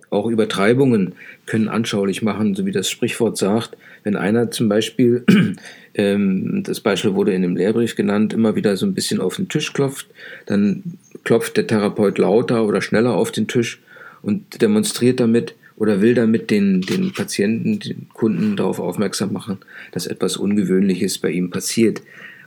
Auch 0.08 0.26
Übertreibungen 0.26 1.12
können 1.46 1.68
anschaulich 1.68 2.22
machen, 2.22 2.56
so 2.56 2.66
wie 2.66 2.72
das 2.72 2.90
Sprichwort 2.90 3.36
sagt, 3.36 3.76
wenn 4.02 4.16
einer 4.16 4.50
zum 4.50 4.68
Beispiel, 4.68 5.24
ähm, 5.94 6.62
das 6.64 6.80
Beispiel 6.80 7.14
wurde 7.14 7.32
in 7.32 7.42
dem 7.42 7.56
Lehrbrief 7.56 7.94
genannt, 7.94 8.32
immer 8.32 8.56
wieder 8.56 8.76
so 8.76 8.86
ein 8.86 8.94
bisschen 8.94 9.20
auf 9.20 9.36
den 9.36 9.48
Tisch 9.48 9.72
klopft, 9.72 10.08
dann 10.46 10.82
klopft 11.24 11.56
der 11.56 11.66
Therapeut 11.66 12.18
lauter 12.18 12.64
oder 12.64 12.80
schneller 12.80 13.14
auf 13.14 13.30
den 13.30 13.48
Tisch 13.48 13.80
und 14.22 14.60
demonstriert 14.62 15.20
damit 15.20 15.54
oder 15.76 16.02
will 16.02 16.14
damit 16.14 16.50
den, 16.50 16.82
den 16.82 17.12
Patienten, 17.12 17.78
den 17.78 18.08
Kunden 18.12 18.56
darauf 18.56 18.80
aufmerksam 18.80 19.32
machen, 19.32 19.58
dass 19.92 20.06
etwas 20.06 20.36
Ungewöhnliches 20.36 21.18
bei 21.18 21.30
ihm 21.30 21.50
passiert. 21.50 22.02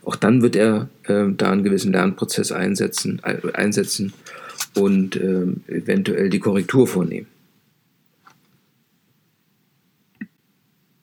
Auch 0.06 0.16
dann 0.16 0.42
wird 0.42 0.56
er 0.56 0.90
äh, 1.08 1.26
da 1.36 1.52
einen 1.52 1.64
gewissen 1.64 1.94
Lernprozess 1.94 2.52
einsetzen, 2.52 3.22
äh, 3.24 3.38
einsetzen 3.54 4.14
und 4.76 5.16
äh, 5.16 5.46
eventuell 5.68 6.30
die 6.30 6.40
Korrektur 6.40 6.86
vornehmen. 6.86 7.28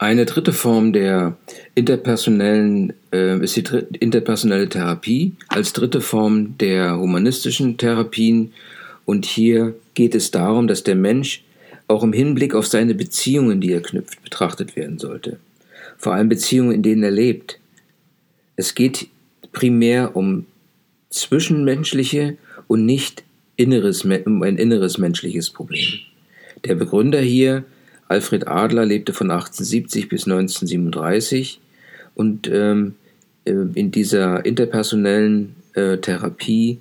Eine 0.00 0.25
dritte 0.25 0.54
Form 0.54 0.95
der 0.95 1.37
interpersonellen 1.75 2.95
äh, 3.12 3.38
ist 3.45 3.57
die 3.57 3.64
interpersonelle 3.99 4.66
Therapie 4.66 5.35
als 5.49 5.75
dritte 5.75 6.00
Form 6.00 6.57
der 6.57 6.99
humanistischen 6.99 7.76
Therapien. 7.76 8.54
Und 9.04 9.26
hier 9.26 9.75
geht 9.92 10.14
es 10.14 10.30
darum, 10.30 10.69
dass 10.69 10.85
der 10.85 10.95
Mensch 10.95 11.45
auch 11.87 12.02
im 12.02 12.14
Hinblick 12.14 12.54
auf 12.54 12.66
seine 12.66 12.95
Beziehungen, 12.95 13.61
die 13.61 13.73
er 13.73 13.83
knüpft, 13.83 14.23
betrachtet 14.23 14.75
werden 14.75 14.99
sollte. 14.99 15.38
Vor 15.99 16.14
allem 16.14 16.30
Beziehungen, 16.30 16.73
in 16.73 16.83
denen 16.83 17.02
er 17.02 17.11
lebt. 17.11 17.61
Es 18.57 18.75
geht 18.75 19.09
primär 19.52 20.16
um 20.16 20.47
zwischenmenschliche 21.11 22.38
und 22.69 22.87
nicht 22.87 23.23
inneres, 23.57 24.07
um 24.07 24.42
ein 24.45 24.57
inneres 24.57 24.97
menschliches 24.97 25.50
Problem. 25.50 25.87
Der 26.64 26.75
Begründer 26.75 27.21
hier 27.21 27.64
Alfred 28.10 28.48
Adler 28.48 28.84
lebte 28.84 29.12
von 29.12 29.30
1870 29.30 30.08
bis 30.08 30.26
1937 30.26 31.60
und 32.16 32.50
ähm, 32.52 32.96
äh, 33.44 33.52
in 33.74 33.92
dieser 33.92 34.44
interpersonellen 34.44 35.54
äh, 35.74 35.96
Therapie 35.98 36.80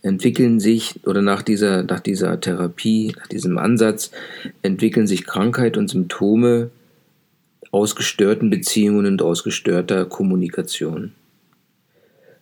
entwickeln 0.00 0.60
sich 0.60 0.98
oder 1.04 1.20
nach 1.20 1.42
dieser, 1.42 1.82
nach 1.82 2.00
dieser 2.00 2.40
Therapie, 2.40 3.14
nach 3.18 3.26
diesem 3.26 3.58
Ansatz 3.58 4.12
entwickeln 4.62 5.06
sich 5.06 5.26
Krankheit 5.26 5.76
und 5.76 5.88
Symptome 5.88 6.70
aus 7.70 7.94
gestörten 7.94 8.48
Beziehungen 8.48 9.04
und 9.04 9.20
aus 9.20 9.44
gestörter 9.44 10.06
Kommunikation. 10.06 11.12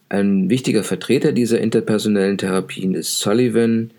Ein 0.09 0.49
wichtiger 0.49 0.85
Vertreter 0.85 1.33
dieser 1.33 1.61
interpersonellen 1.61 2.39
Therapien 2.39 2.95
ist 2.95 3.19
Sullivan, 3.19 3.91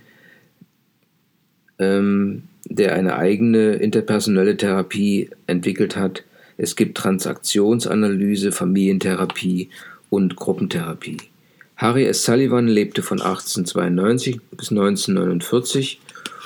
ähm, 1.80 2.44
der 2.66 2.94
eine 2.96 3.16
eigene 3.16 3.74
interpersonelle 3.74 4.58
Therapie 4.58 5.30
entwickelt 5.48 5.96
hat. 5.96 6.24
Es 6.58 6.76
gibt 6.76 6.98
Transaktionsanalyse, 6.98 8.52
Familientherapie 8.52 9.70
und 10.10 10.36
Gruppentherapie. 10.36 11.18
Harry 11.76 12.06
S. 12.06 12.24
Sullivan 12.26 12.68
lebte 12.68 13.02
von 13.02 13.22
1892 13.22 14.40
bis 14.52 14.70
1949 14.70 16.00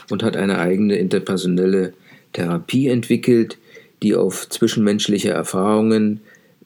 und 0.10 0.24
hat 0.24 0.38
eine 0.38 0.60
eigene 0.60 0.96
interpersonelle 0.96 1.94
Therapie 2.32 2.88
entwickelt, 2.88 3.58
die 4.02 4.16
auf 4.16 4.48
zwischenmenschliche 4.48 5.32
Erfahrungen 5.32 6.22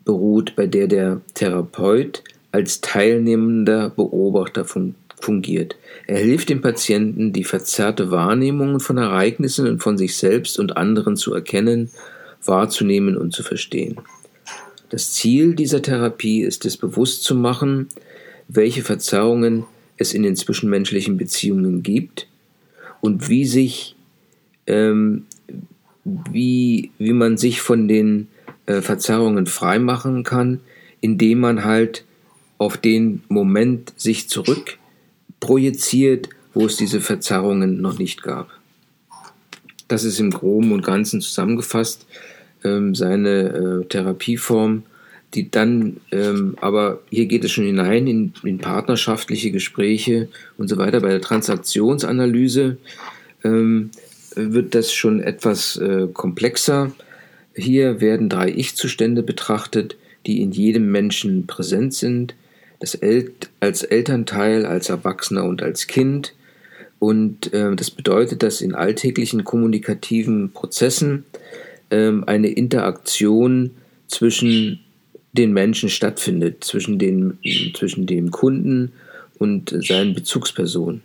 beruht, 0.06 0.56
bei 0.56 0.68
der 0.68 0.88
der 0.88 1.22
Therapeut 1.34 2.24
als 2.52 2.82
teilnehmender 2.82 3.90
Beobachter 3.90 4.66
von 4.66 4.96
fungiert. 5.24 5.76
Er 6.08 6.20
hilft 6.20 6.50
dem 6.50 6.62
Patienten, 6.62 7.34
die 7.34 7.44
verzerrte 7.44 8.12
Wahrnehmungen 8.12 8.80
von 8.80 8.98
Ereignissen 8.98 9.68
und 9.68 9.82
von 9.82 9.98
sich 9.98 10.18
selbst 10.18 10.60
und 10.60 10.78
anderen 10.78 11.16
zu 11.16 11.34
erkennen, 11.34 11.92
wahrzunehmen 12.44 13.18
und 13.18 13.34
zu 13.34 13.44
verstehen. 13.44 13.98
Das 14.90 15.12
Ziel 15.12 15.56
dieser 15.56 15.82
Therapie 15.82 16.42
ist 16.42 16.66
es 16.66 16.78
bewusst 16.78 17.24
zu 17.24 17.36
machen, 17.36 17.90
welche 18.48 18.82
Verzerrungen 18.82 19.66
es 19.98 20.14
in 20.14 20.24
den 20.24 20.36
zwischenmenschlichen 20.36 21.18
Beziehungen 21.18 21.84
gibt 21.84 22.28
und 23.02 23.30
wie 23.30 23.46
sich 23.46 23.96
ähm, 24.66 25.26
wie, 26.04 26.92
wie 26.98 27.14
man 27.14 27.38
sich 27.38 27.62
von 27.62 27.88
den 27.88 28.28
äh, 28.66 28.82
Verzerrungen 28.82 29.46
freimachen 29.46 30.24
kann, 30.24 30.62
indem 31.02 31.40
man 31.40 31.64
halt 31.66 32.06
auf 32.58 32.78
den 32.78 33.24
Moment 33.30 33.94
sich 33.98 34.30
zurück 34.30 34.78
projiziert, 35.40 36.30
wo 36.54 36.66
es 36.66 36.76
diese 36.76 37.02
Verzerrungen 37.02 37.82
noch 37.82 37.98
nicht 37.98 38.24
gab. 38.24 38.50
Das 39.88 40.04
ist 40.04 40.20
im 40.20 40.32
Groben 40.32 40.72
und 40.72 40.84
Ganzen 40.84 41.22
zusammengefasst 41.22 42.06
ähm, 42.64 42.96
seine 42.96 43.30
äh, 43.30 43.86
Therapieform, 43.86 44.84
die 45.34 45.50
dann, 45.50 45.98
ähm, 46.12 46.56
aber 46.60 47.02
hier 47.10 47.28
geht 47.28 47.44
es 47.44 47.52
schon 47.52 47.66
hinein 47.66 48.08
in, 48.08 48.34
in, 48.44 48.58
partnerschaftliche 48.58 49.52
Gespräche 49.52 50.28
und 50.58 50.68
so 50.68 50.78
weiter. 50.78 51.02
Bei 51.02 51.10
der 51.10 51.22
Transaktionsanalyse 51.22 52.78
ähm, 53.44 53.92
wird 54.36 54.76
das 54.76 54.94
schon 54.94 55.22
etwas 55.22 55.78
äh, 55.78 56.08
komplexer. 56.14 56.92
Hier 57.56 58.02
werden 58.02 58.30
drei 58.30 58.50
Ich-Zustände 58.50 59.24
betrachtet, 59.24 59.98
die 60.26 60.42
in 60.42 60.52
jedem 60.52 60.92
Menschen 60.92 61.48
präsent 61.48 61.94
sind 61.94 62.36
das 62.80 62.96
El 62.96 63.32
als 63.60 63.84
Elternteil, 63.84 64.66
als 64.66 64.90
Erwachsener 64.90 65.44
und 65.44 65.62
als 65.62 65.88
Kind. 65.88 66.34
Und 66.98 67.54
äh, 67.54 67.76
das 67.76 67.92
bedeutet, 67.92 68.44
dass 68.44 68.62
in 68.62 68.74
alltäglichen 68.74 69.44
kommunikativen 69.44 70.52
Prozessen 70.52 71.26
äh, 71.90 72.12
eine 72.26 72.50
Interaktion 72.50 73.72
zwischen 74.08 74.80
den 75.34 75.54
Menschen 75.54 75.90
stattfindet, 75.90 76.64
zwischen, 76.64 76.98
den, 76.98 77.38
zwischen 77.76 78.08
dem 78.08 78.32
Kunden 78.32 78.94
und 79.38 79.76
seinen 79.86 80.16
Bezugspersonen. 80.16 81.02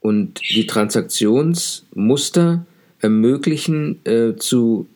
Und 0.00 0.40
die 0.50 0.66
Transaktionsmuster 0.66 2.66
ermöglichen 3.00 4.04
äh, 4.04 4.34
zu 4.36 4.86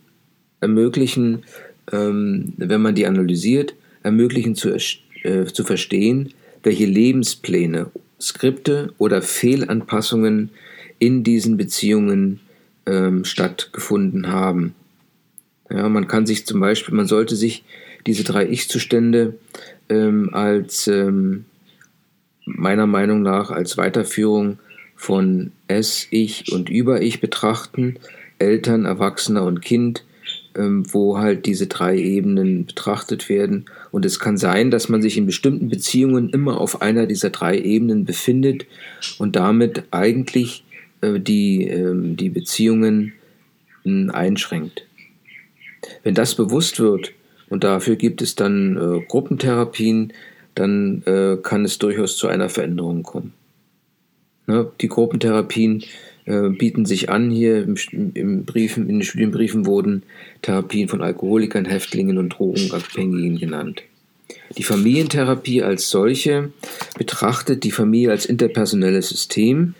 ermöglichen, 0.60 1.44
ähm, 1.92 2.52
wenn 2.56 2.82
man 2.82 2.94
die 2.94 3.06
analysiert, 3.06 3.74
ermöglichen 4.02 4.54
zu 4.54 4.70
erstellen 4.70 5.07
äh, 5.24 5.44
zu 5.46 5.64
verstehen, 5.64 6.32
welche 6.62 6.86
Lebenspläne, 6.86 7.90
Skripte 8.20 8.92
oder 8.98 9.22
Fehlanpassungen 9.22 10.50
in 10.98 11.22
diesen 11.22 11.56
Beziehungen 11.56 12.40
ähm, 12.86 13.24
stattgefunden 13.24 14.28
haben. 14.28 14.74
Ja, 15.70 15.88
man 15.88 16.08
kann 16.08 16.26
sich 16.26 16.46
zum 16.46 16.60
Beispiel, 16.60 16.94
man 16.94 17.06
sollte 17.06 17.36
sich 17.36 17.64
diese 18.06 18.24
drei 18.24 18.48
Ich-Zustände 18.48 19.38
ähm, 19.88 20.30
als 20.32 20.88
ähm, 20.88 21.44
meiner 22.44 22.86
Meinung 22.86 23.22
nach 23.22 23.50
als 23.50 23.76
Weiterführung 23.76 24.58
von 24.96 25.52
Es, 25.68 26.08
Ich 26.10 26.50
und 26.50 26.68
Über-Ich 26.68 27.20
betrachten, 27.20 27.98
Eltern, 28.38 28.84
Erwachsener 28.84 29.44
und 29.44 29.60
Kind, 29.60 30.04
wo 30.54 31.18
halt 31.18 31.46
diese 31.46 31.66
drei 31.66 31.96
Ebenen 31.96 32.66
betrachtet 32.66 33.28
werden. 33.28 33.66
Und 33.90 34.04
es 34.04 34.18
kann 34.18 34.36
sein, 34.36 34.70
dass 34.70 34.88
man 34.88 35.02
sich 35.02 35.16
in 35.16 35.26
bestimmten 35.26 35.68
Beziehungen 35.68 36.30
immer 36.30 36.60
auf 36.60 36.82
einer 36.82 37.06
dieser 37.06 37.30
drei 37.30 37.58
Ebenen 37.58 38.04
befindet 38.04 38.66
und 39.18 39.36
damit 39.36 39.84
eigentlich 39.90 40.64
äh, 41.00 41.20
die, 41.20 41.68
ähm, 41.68 42.16
die 42.16 42.30
Beziehungen 42.30 43.12
hm, 43.84 44.10
einschränkt. 44.10 44.84
Wenn 46.02 46.14
das 46.14 46.34
bewusst 46.34 46.80
wird, 46.80 47.12
und 47.48 47.64
dafür 47.64 47.96
gibt 47.96 48.20
es 48.20 48.34
dann 48.34 48.76
äh, 48.76 49.00
Gruppentherapien, 49.06 50.12
dann 50.54 51.02
äh, 51.06 51.36
kann 51.42 51.64
es 51.64 51.78
durchaus 51.78 52.16
zu 52.16 52.26
einer 52.26 52.48
Veränderung 52.48 53.02
kommen. 53.02 53.32
Ne? 54.46 54.70
Die 54.80 54.88
Gruppentherapien 54.88 55.84
äh, 56.28 56.50
bieten 56.50 56.84
sich 56.84 57.08
an. 57.08 57.30
Hier 57.30 57.62
im, 57.62 57.76
im 58.14 58.44
Briefen, 58.44 58.88
in 58.88 58.98
den 58.98 59.02
Studienbriefen 59.02 59.64
wurden 59.64 60.02
Therapien 60.42 60.88
von 60.88 61.00
Alkoholikern, 61.00 61.64
Häftlingen 61.64 62.18
und 62.18 62.28
Drogenabhängigen 62.28 63.38
genannt. 63.38 63.82
Die 64.58 64.62
Familientherapie 64.62 65.62
als 65.62 65.88
solche 65.88 66.52
betrachtet 66.98 67.64
die 67.64 67.70
Familie 67.70 68.10
als 68.10 68.26
interpersonelles 68.26 69.08
System. 69.08 69.74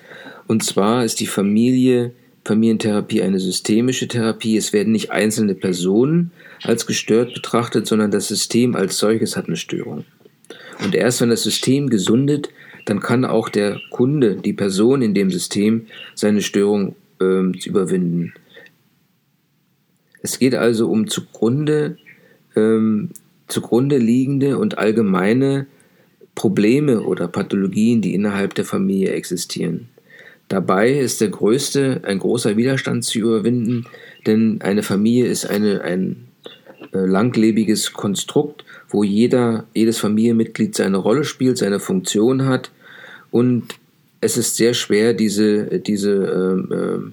Und 0.46 0.64
zwar 0.64 1.04
ist 1.04 1.20
die 1.20 1.26
Familie, 1.26 2.12
Familientherapie 2.46 3.20
eine 3.20 3.40
systemische 3.40 4.08
Therapie. 4.08 4.56
Es 4.56 4.72
werden 4.72 4.92
nicht 4.92 5.10
einzelne 5.12 5.54
Personen 5.54 6.30
als 6.62 6.86
gestört 6.86 7.34
betrachtet, 7.34 7.86
sondern 7.86 8.10
das 8.10 8.28
System 8.28 8.74
als 8.74 8.96
solches 8.96 9.36
hat 9.36 9.48
eine 9.48 9.56
Störung. 9.56 10.06
Und 10.82 10.94
erst 10.94 11.20
wenn 11.20 11.28
das 11.28 11.42
System 11.42 11.90
gesundet, 11.90 12.48
dann 12.88 13.00
kann 13.00 13.24
auch 13.24 13.48
der 13.48 13.80
Kunde, 13.90 14.36
die 14.36 14.52
Person 14.52 15.02
in 15.02 15.14
dem 15.14 15.30
System, 15.30 15.86
seine 16.14 16.42
Störung 16.42 16.94
äh, 17.20 17.52
überwinden. 17.66 18.32
Es 20.22 20.38
geht 20.38 20.54
also 20.54 20.90
um 20.90 21.06
zugrunde 21.06 21.98
ähm, 22.56 23.10
zugrunde 23.46 23.98
liegende 23.98 24.58
und 24.58 24.78
allgemeine 24.78 25.66
Probleme 26.34 27.00
oder 27.00 27.28
Pathologien, 27.28 28.00
die 28.00 28.14
innerhalb 28.14 28.54
der 28.54 28.64
Familie 28.64 29.10
existieren. 29.12 29.88
Dabei 30.48 30.92
ist 30.92 31.20
der 31.20 31.28
größte, 31.28 32.02
ein 32.04 32.20
großer 32.20 32.56
Widerstand 32.56 33.04
zu 33.04 33.18
überwinden, 33.18 33.86
denn 34.26 34.60
eine 34.62 34.82
Familie 34.82 35.26
ist 35.26 35.46
eine, 35.46 35.82
ein 35.82 36.28
äh, 36.92 36.98
langlebiges 36.98 37.92
Konstrukt, 37.92 38.64
wo 38.88 39.02
jeder, 39.02 39.66
jedes 39.74 39.98
Familienmitglied 39.98 40.74
seine 40.74 40.98
Rolle 40.98 41.24
spielt, 41.24 41.58
seine 41.58 41.80
Funktion 41.80 42.46
hat 42.46 42.70
und 43.30 43.64
es 44.20 44.36
ist 44.36 44.56
sehr 44.56 44.74
schwer, 44.74 45.14
diese, 45.14 45.80
diese, 45.80 47.12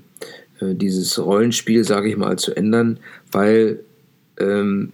äh, 0.59 0.65
äh, 0.65 0.75
dieses 0.75 1.19
Rollenspiel, 1.19 1.83
sage 1.83 2.09
ich 2.09 2.17
mal, 2.17 2.37
zu 2.37 2.55
ändern, 2.55 2.99
weil 3.31 3.81
ähm, 4.39 4.91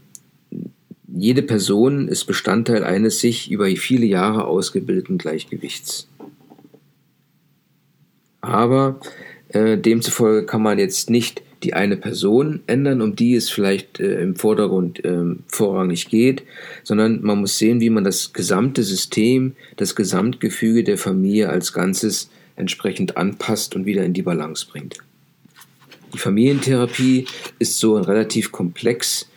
jede 1.07 1.41
Person 1.41 2.07
ist 2.07 2.25
Bestandteil 2.25 2.84
eines 2.84 3.19
sich 3.19 3.51
über 3.51 3.65
viele 3.67 4.05
Jahre 4.05 4.45
ausgebildeten 4.45 5.17
Gleichgewichts. 5.17 6.07
Aber 8.41 8.99
äh, 9.49 9.77
demzufolge 9.77 10.45
kann 10.45 10.63
man 10.63 10.79
jetzt 10.79 11.10
nicht 11.10 11.43
die 11.63 11.74
eine 11.74 11.97
Person 11.97 12.62
ändern, 12.67 13.02
um 13.02 13.15
die 13.15 13.36
es 13.36 13.50
vielleicht 13.50 14.00
äh, 14.00 14.21
im 14.21 14.36
Vordergrund 14.36 15.04
äh, 15.06 15.36
vorrangig 15.47 16.10
geht, 16.10 16.43
sondern 16.84 17.21
man 17.21 17.39
muss 17.39 17.58
sehen, 17.58 17.82
wie 17.82 17.89
man 17.89 18.04
das 18.04 18.34
gesamte 18.34 18.84
System, 18.84 19.54
das 19.78 19.95
Gesamtgefüge 19.95 20.84
der 20.84 20.97
Familie 20.97 21.50
als 21.50 21.74
Ganzes 21.74 22.30
entsprechend 22.56 23.17
anpasst 23.17 23.76
und 23.76 23.86
wieder 23.86 24.04
in 24.04 24.13
die 24.13 24.24
Balance 24.24 24.65
bringt. 24.69 24.97
Die 26.13 26.17
Familientherapie 26.17 27.26
ist 27.60 27.80
so 27.80 27.95
ein 27.95 28.04
relativ 28.04 28.52
komplex, 28.52 29.30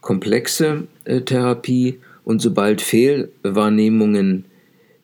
komplexe 0.00 0.86
äh, 1.04 1.20
Therapie 1.20 1.98
und 2.24 2.40
sobald 2.40 2.80
Fehlwahrnehmungen 2.80 4.46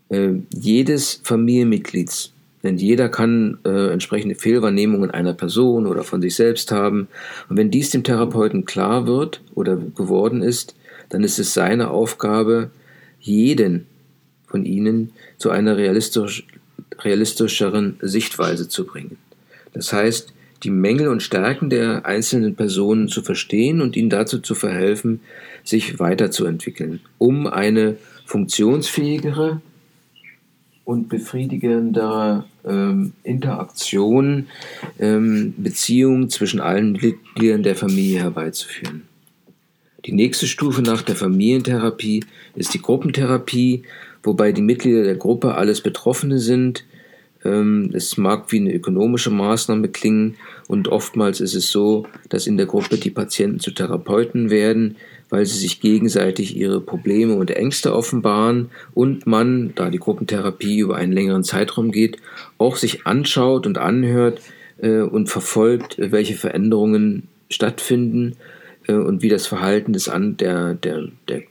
äh, 0.09 0.31
jedes 0.55 1.21
Familienmitglieds 1.25 2.33
denn 2.63 2.77
jeder 2.77 3.09
kann 3.09 3.59
äh, 3.65 3.93
entsprechende 3.93 4.35
Fehlwahrnehmungen 4.35 5.11
einer 5.11 5.35
Person 5.35 5.87
oder 5.87 6.03
von 6.03 6.21
sich 6.21 6.35
selbst 6.35 6.73
haben. 6.73 7.09
Und 7.49 7.57
wenn 7.57 7.71
dies 7.71 7.91
dem 7.91 8.05
Therapeuten 8.05 8.65
klar 8.65 9.07
wird 9.07 9.41
oder 9.55 9.77
geworden 9.77 10.43
ist, 10.43 10.75
dann 11.09 11.25
ist 11.25 11.39
es 11.39 11.55
seine 11.55 11.91
Aufgabe, 11.91 12.71
jeden 13.21 13.87
von 14.47 14.65
ihnen 14.65 15.13
zu 15.37 15.51
einer 15.51 15.77
realistisch, 15.77 16.47
realistischeren 16.99 17.99
Sichtweise 18.01 18.69
zu 18.69 18.87
bringen. 18.87 19.19
Das 19.73 19.93
heißt, 19.93 20.33
die 20.65 20.71
Mängel 20.71 21.09
und 21.09 21.23
Stärken 21.23 21.71
der 21.71 22.05
einzelnen 22.07 22.57
Personen 22.57 23.09
zu 23.09 23.23
verstehen 23.23 23.81
und 23.81 23.97
ihnen 23.97 24.11
dazu 24.11 24.41
zu 24.41 24.55
verhelfen, 24.55 25.21
sich 25.63 26.01
weiterzuentwickeln, 26.01 27.01
um 27.19 27.47
eine 27.47 27.97
funktionsfähigere 28.27 29.61
und 30.89 31.11
befriedigendere 31.11 32.47
ähm, 32.65 33.13
Interaktion, 33.23 34.47
ähm, 34.99 35.53
Beziehung 35.59 36.31
zwischen 36.31 36.61
allen 36.61 36.93
Mitgliedern 36.93 37.63
der 37.63 37.77
Familie 37.77 38.21
herbeizuführen. 38.21 39.03
Die 40.07 40.13
nächste 40.13 40.47
Stufe 40.47 40.81
nach 40.81 41.03
der 41.03 41.15
Familientherapie 41.15 42.25
ist 42.55 42.73
die 42.73 42.81
Gruppentherapie, 42.81 43.83
wobei 44.23 44.53
die 44.53 44.63
Mitglieder 44.63 45.03
der 45.03 45.17
Gruppe 45.17 45.57
alles 45.57 45.83
Betroffene 45.83 46.39
sind. 46.39 46.87
Ähm, 47.45 47.91
es 47.93 48.17
mag 48.17 48.51
wie 48.51 48.61
eine 48.61 48.73
ökonomische 48.73 49.31
Maßnahme 49.31 49.89
klingen 49.89 50.37
und 50.69 50.89
oftmals 50.89 51.43
ist 51.43 51.55
es 51.55 51.71
so, 51.71 52.07
dass 52.31 52.47
in 52.47 52.57
der 52.57 52.65
Gruppe 52.65 52.97
die 52.97 53.11
Patienten 53.11 53.61
zu 53.61 53.73
Therapeuten 53.73 54.49
werden, 54.49 54.97
weil 55.31 55.47
sie 55.47 55.59
sich 55.59 55.81
gegenseitig 55.81 56.57
ihre 56.57 56.81
Probleme 56.81 57.35
und 57.35 57.51
Ängste 57.51 57.95
offenbaren 57.95 58.71
und 58.95 59.27
man, 59.27 59.73
da 59.75 59.91
die 59.91 59.99
Gruppentherapie 59.99 60.79
über 60.79 60.97
einen 60.97 61.13
längeren 61.13 61.45
Zeitraum 61.45 61.93
geht, 61.93 62.19
auch 62.57 62.77
sich 62.77 63.07
anschaut 63.07 63.67
und 63.67 63.79
anhört 63.79 64.41
äh, 64.79 65.01
und 65.01 65.29
verfolgt, 65.29 65.97
welche 65.99 66.35
Veränderungen 66.35 67.29
stattfinden 67.51 68.37
äh, 68.87 68.95
und 68.95 69.23
wie 69.23 69.29
das 69.29 69.47
Verhalten 69.47 69.93
des 69.93 70.09
An 70.09 70.37
der, 70.37 70.75
der, 70.75 71.09
der 71.29 71.43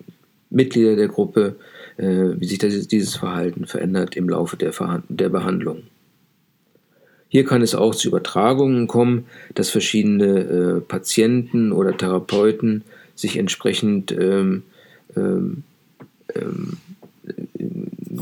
Mitglieder 0.49 0.95
der 0.95 1.07
Gruppe, 1.07 1.55
äh, 1.97 2.05
wie 2.37 2.45
sich 2.45 2.59
das, 2.59 2.87
dieses 2.87 3.15
Verhalten 3.15 3.65
verändert 3.65 4.15
im 4.15 4.29
Laufe 4.29 4.57
der, 4.57 4.71
der 5.09 5.29
Behandlung. 5.29 5.83
Hier 7.29 7.43
kann 7.43 7.61
es 7.61 7.75
auch 7.75 7.93
zu 7.93 8.07
Übertragungen 8.07 8.87
kommen, 8.87 9.25
dass 9.53 9.69
verschiedene 9.69 10.39
äh, 10.39 10.81
Patienten 10.81 11.71
oder 11.73 11.97
Therapeuten 11.97 12.83
sich 13.17 13.37
entsprechend 13.37 14.13
ähm, 14.13 14.63
ähm, 15.17 15.63
ähm, 16.33 16.77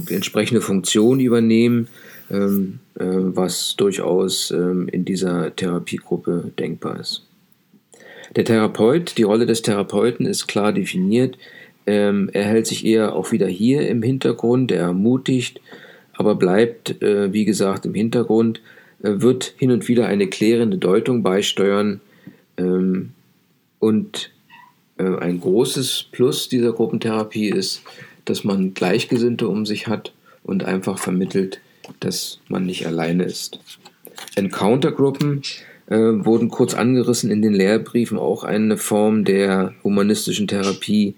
entsprechende 0.09 0.61
Funktion 0.61 1.19
übernehmen, 1.19 1.87
ähm, 2.31 2.79
äh, 2.95 3.05
was 3.05 3.75
durchaus 3.75 4.51
ähm, 4.51 4.87
in 4.87 5.05
dieser 5.05 5.55
Therapiegruppe 5.55 6.51
denkbar 6.57 6.99
ist. 6.99 7.23
Der 8.35 8.45
Therapeut, 8.45 9.17
die 9.17 9.23
Rolle 9.23 9.45
des 9.45 9.61
Therapeuten 9.61 10.25
ist 10.25 10.47
klar 10.47 10.73
definiert. 10.73 11.37
Ähm, 11.85 12.29
er 12.33 12.45
hält 12.45 12.67
sich 12.67 12.85
eher 12.85 13.15
auch 13.15 13.31
wieder 13.31 13.47
hier 13.47 13.87
im 13.87 14.01
Hintergrund, 14.01 14.71
er 14.71 14.81
ermutigt, 14.81 15.61
aber 16.13 16.35
bleibt, 16.35 17.01
äh, 17.01 17.31
wie 17.31 17.45
gesagt, 17.45 17.85
im 17.85 17.93
Hintergrund, 17.93 18.61
äh, 19.03 19.21
wird 19.21 19.53
hin 19.57 19.71
und 19.71 19.87
wieder 19.87 20.07
eine 20.07 20.27
klärende 20.27 20.77
Deutung 20.77 21.21
beisteuern 21.21 22.01
ähm, 22.57 23.11
und 23.79 24.31
ein 25.03 25.41
großes 25.41 26.05
Plus 26.11 26.47
dieser 26.47 26.71
Gruppentherapie 26.71 27.49
ist, 27.49 27.81
dass 28.25 28.43
man 28.43 28.73
Gleichgesinnte 28.73 29.47
um 29.47 29.65
sich 29.65 29.87
hat 29.87 30.13
und 30.43 30.63
einfach 30.63 30.97
vermittelt, 30.97 31.59
dass 31.99 32.39
man 32.47 32.65
nicht 32.65 32.85
alleine 32.85 33.23
ist. 33.23 33.59
Encountergruppen 34.35 35.41
äh, 35.87 35.95
wurden 35.97 36.49
kurz 36.49 36.73
angerissen 36.73 37.29
in 37.29 37.41
den 37.41 37.53
Lehrbriefen, 37.53 38.17
auch 38.17 38.43
eine 38.43 38.77
Form 38.77 39.23
der 39.23 39.73
humanistischen 39.83 40.47
Therapie. 40.47 41.15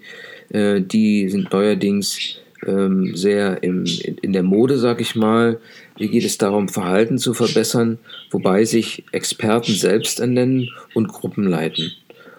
Äh, 0.50 0.80
die 0.80 1.28
sind 1.28 1.52
neuerdings 1.52 2.38
ähm, 2.66 3.14
sehr 3.14 3.62
im, 3.62 3.84
in, 3.84 4.18
in 4.18 4.32
der 4.32 4.42
Mode, 4.42 4.78
sag 4.78 5.00
ich 5.00 5.14
mal. 5.14 5.60
Hier 5.96 6.08
geht 6.08 6.24
es 6.24 6.38
darum, 6.38 6.68
Verhalten 6.68 7.18
zu 7.18 7.32
verbessern, 7.32 7.98
wobei 8.30 8.64
sich 8.64 9.04
Experten 9.12 9.72
selbst 9.72 10.20
ernennen 10.20 10.68
und 10.94 11.08
Gruppen 11.08 11.44
leiten 11.44 11.92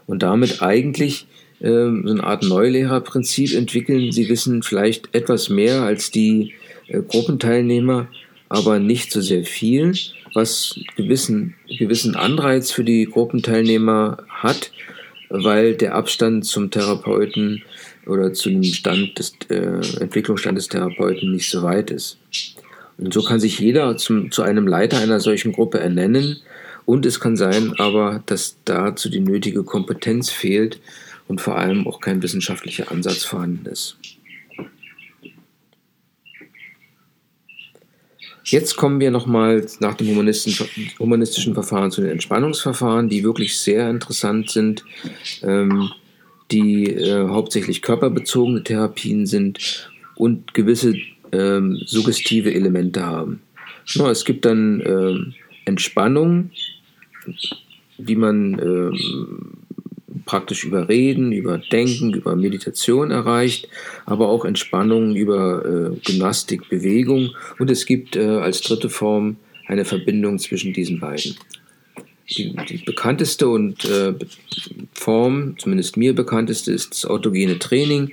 und 0.09 0.23
damit 0.23 0.63
eigentlich 0.63 1.27
ähm, 1.61 2.03
so 2.05 2.13
eine 2.13 2.23
Art 2.23 2.43
Neulehrerprinzip 2.43 3.53
entwickeln. 3.55 4.11
Sie 4.11 4.27
wissen 4.27 4.63
vielleicht 4.63 5.13
etwas 5.13 5.49
mehr 5.49 5.83
als 5.83 6.09
die 6.09 6.53
äh, 6.87 7.01
Gruppenteilnehmer, 7.01 8.07
aber 8.49 8.79
nicht 8.79 9.11
so 9.11 9.21
sehr 9.21 9.45
viel, 9.45 9.93
was 10.33 10.79
gewissen, 10.95 11.53
gewissen 11.77 12.15
Anreiz 12.15 12.71
für 12.71 12.83
die 12.83 13.05
Gruppenteilnehmer 13.05 14.17
hat, 14.29 14.71
weil 15.29 15.75
der 15.75 15.93
Abstand 15.93 16.43
zum 16.43 16.71
Therapeuten 16.71 17.61
oder 18.07 18.33
zu 18.33 18.49
dem 18.49 18.63
Stand 18.63 19.19
des 19.19 19.35
äh, 19.49 20.01
Entwicklungsstand 20.01 20.57
des 20.57 20.69
Therapeuten 20.69 21.31
nicht 21.31 21.51
so 21.51 21.61
weit 21.61 21.91
ist. 21.91 22.17
Und 22.97 23.13
so 23.13 23.21
kann 23.21 23.39
sich 23.39 23.59
jeder 23.59 23.95
zum, 23.97 24.31
zu 24.31 24.41
einem 24.41 24.65
Leiter 24.65 24.97
einer 24.97 25.19
solchen 25.19 25.51
Gruppe 25.51 25.79
ernennen 25.79 26.37
und 26.89 27.05
es 27.05 27.19
kann 27.19 27.37
sein 27.37 27.73
aber, 27.77 28.23
dass 28.25 28.57
dazu 28.65 29.09
die 29.09 29.19
nötige 29.19 29.63
Kompetenz 29.63 30.31
fehlt 30.31 30.79
und 31.27 31.39
vor 31.39 31.55
allem 31.55 31.85
auch 31.85 32.01
kein 32.01 32.23
wissenschaftlicher 32.23 32.91
Ansatz 32.91 33.23
vorhanden 33.23 33.67
ist. 33.67 33.97
Jetzt 38.43 38.75
kommen 38.75 38.99
wir 38.99 39.11
nochmal 39.11 39.67
nach 39.79 39.93
dem 39.93 40.15
humanistischen 40.17 41.53
Verfahren 41.53 41.91
zu 41.91 42.01
den 42.01 42.09
Entspannungsverfahren, 42.09 43.07
die 43.07 43.23
wirklich 43.23 43.59
sehr 43.59 43.87
interessant 43.87 44.49
sind, 44.49 44.83
ähm, 45.43 45.91
die 46.49 46.87
äh, 46.87 47.27
hauptsächlich 47.27 47.83
körperbezogene 47.83 48.63
Therapien 48.63 49.27
sind 49.27 49.91
und 50.15 50.55
gewisse 50.55 50.95
ähm, 51.33 51.79
suggestive 51.85 52.51
Elemente 52.51 53.05
haben. 53.05 53.43
No, 53.93 54.09
es 54.09 54.25
gibt 54.25 54.43
dann 54.45 54.81
ähm, 54.83 55.35
Entspannung, 55.65 56.49
die 57.97 58.15
man 58.15 58.59
ähm, 58.59 58.97
praktisch 60.25 60.63
über 60.63 60.87
Reden, 60.87 61.31
über 61.31 61.57
Denken, 61.57 62.13
über 62.13 62.35
Meditation 62.35 63.11
erreicht, 63.11 63.67
aber 64.05 64.29
auch 64.29 64.45
Entspannung 64.45 65.15
über 65.15 65.65
äh, 65.65 65.99
Gymnastik, 66.05 66.69
Bewegung. 66.69 67.31
Und 67.57 67.71
es 67.71 67.85
gibt 67.85 68.15
äh, 68.15 68.25
als 68.25 68.61
dritte 68.61 68.89
Form 68.89 69.37
eine 69.67 69.85
Verbindung 69.85 70.37
zwischen 70.37 70.71
diesen 70.71 70.99
beiden. 70.99 71.35
Die, 72.29 72.55
die 72.69 72.77
bekannteste 72.77 73.47
und 73.47 73.85
äh, 73.85 74.13
Form, 74.93 75.55
zumindest 75.57 75.97
mir 75.97 76.13
bekannteste, 76.13 76.71
ist 76.71 76.91
das 76.91 77.05
autogene 77.05 77.57
Training, 77.57 78.11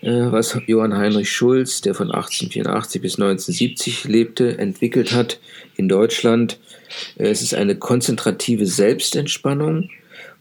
äh, 0.00 0.10
was 0.10 0.58
Johann 0.66 0.96
Heinrich 0.96 1.30
Schulz, 1.30 1.82
der 1.82 1.94
von 1.94 2.10
1884 2.10 3.02
bis 3.02 3.14
1970 3.16 4.04
lebte, 4.04 4.56
entwickelt 4.56 5.12
hat 5.12 5.40
in 5.76 5.90
Deutschland. 5.90 6.58
Äh, 7.18 7.28
es 7.28 7.42
ist 7.42 7.54
eine 7.54 7.76
konzentrative 7.76 8.66
Selbstentspannung 8.66 9.88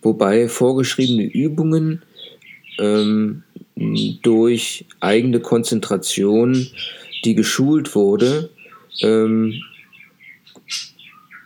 wobei 0.01 0.47
vorgeschriebene 0.47 1.23
Übungen 1.23 2.01
ähm, 2.77 3.43
durch 4.21 4.85
eigene 4.99 5.39
Konzentration, 5.39 6.67
die 7.25 7.35
geschult 7.35 7.95
wurde, 7.95 8.49
ähm, 9.01 9.61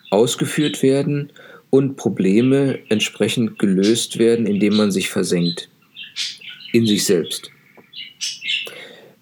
ausgeführt 0.09 0.83
werden 0.83 1.31
und 1.69 1.95
Probleme 1.95 2.79
entsprechend 2.89 3.57
gelöst 3.57 4.19
werden, 4.19 4.45
indem 4.45 4.75
man 4.75 4.91
sich 4.91 5.09
versenkt 5.09 5.69
in 6.71 6.85
sich 6.85 7.05
selbst. 7.05 7.49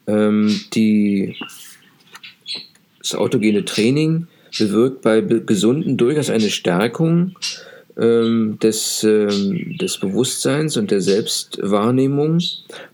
Ähm, 0.08 0.60
die, 0.74 1.38
das 3.00 3.16
autogene 3.16 3.64
Training 3.64 4.28
bewirkt 4.58 5.02
bei 5.02 5.22
Gesunden 5.22 5.98
durchaus 5.98 6.30
eine 6.30 6.50
Stärkung 6.50 7.36
ähm, 7.98 8.58
des, 8.62 9.04
ähm, 9.04 9.78
des 9.78 9.98
Bewusstseins 9.98 10.78
und 10.78 10.92
der 10.92 11.02
Selbstwahrnehmung. 11.02 12.40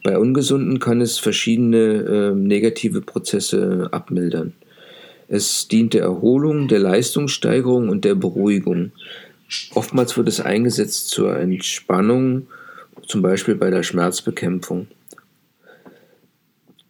Bei 0.04 0.17
Ungesunden 0.17 0.80
kann 0.80 1.02
es 1.02 1.20
verschiedene 1.20 1.78
ähm, 1.78 2.43
negative 2.43 3.02
Prozesse 3.02 3.89
abmildern. 3.91 4.54
Es 5.28 5.67
dient 5.67 5.93
der 5.93 6.04
Erholung, 6.04 6.67
der 6.67 6.80
Leistungssteigerung 6.80 7.89
und 7.89 8.06
der 8.06 8.15
Beruhigung. 8.15 8.91
Oftmals 9.74 10.17
wird 10.17 10.28
es 10.28 10.39
eingesetzt 10.39 11.10
zur 11.10 11.38
Entspannung, 11.38 12.48
zum 13.06 13.22
Beispiel 13.22 13.56
bei 13.56 13.70
der 13.70 13.84
Schmerzbekämpfung. 13.84 14.88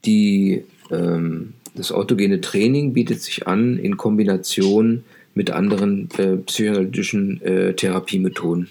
Die, 0.05 0.63
ähm, 0.91 1.53
das 1.77 1.91
autogene 1.91 2.41
Training 2.41 2.93
bietet 2.93 3.21
sich 3.21 3.47
an 3.47 3.77
in 3.77 3.97
Kombination 3.97 5.03
mit 5.35 5.51
anderen 5.51 6.09
äh, 6.17 6.37
psychoanalytischen 6.37 7.41
äh, 7.41 7.73
Therapiemethoden. 7.73 8.69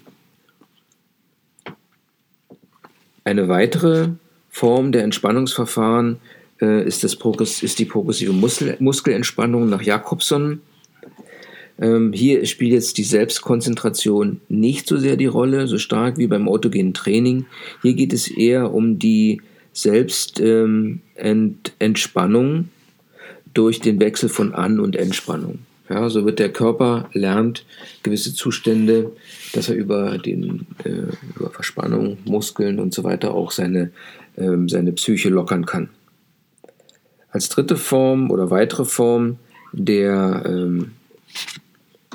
Eine 3.24 3.48
weitere 3.48 4.08
Form 4.50 4.92
der 4.92 5.04
Entspannungsverfahren 5.04 6.18
äh, 6.60 6.86
ist, 6.86 7.04
das 7.04 7.16
Progress, 7.16 7.62
ist 7.62 7.78
die 7.78 7.84
progressive 7.84 8.32
Muskel, 8.32 8.76
Muskelentspannung 8.80 9.68
nach 9.68 9.82
Jakobson. 9.82 10.60
Ähm, 11.78 12.12
hier 12.12 12.44
spielt 12.46 12.72
jetzt 12.72 12.98
die 12.98 13.04
Selbstkonzentration 13.04 14.40
nicht 14.48 14.88
so 14.88 14.96
sehr 14.96 15.16
die 15.16 15.26
Rolle, 15.26 15.68
so 15.68 15.78
stark 15.78 16.18
wie 16.18 16.26
beim 16.26 16.48
autogenen 16.48 16.94
Training. 16.94 17.46
Hier 17.82 17.94
geht 17.94 18.12
es 18.12 18.28
eher 18.28 18.72
um 18.72 18.98
die 18.98 19.40
Selbstentspannung 19.72 22.46
ähm, 22.46 22.68
durch 23.56 23.80
den 23.80 24.00
Wechsel 24.00 24.28
von 24.28 24.54
An- 24.54 24.80
und 24.80 24.96
Entspannung. 24.96 25.60
Ja, 25.88 26.10
so 26.10 26.24
wird 26.24 26.40
der 26.40 26.52
Körper 26.52 27.08
lernt 27.12 27.64
gewisse 28.02 28.34
Zustände, 28.34 29.12
dass 29.52 29.68
er 29.68 29.76
über 29.76 30.18
den 30.18 30.66
äh, 30.84 31.14
über 31.36 31.50
Verspannung, 31.50 32.18
Muskeln 32.24 32.80
und 32.80 32.92
so 32.92 33.04
weiter 33.04 33.32
auch 33.34 33.52
seine 33.52 33.92
ähm, 34.36 34.68
seine 34.68 34.92
Psyche 34.92 35.28
lockern 35.28 35.64
kann. 35.64 35.90
Als 37.30 37.48
dritte 37.48 37.76
Form 37.76 38.30
oder 38.30 38.50
weitere 38.50 38.84
Form 38.84 39.38
der 39.72 40.42
ähm, 40.46 40.92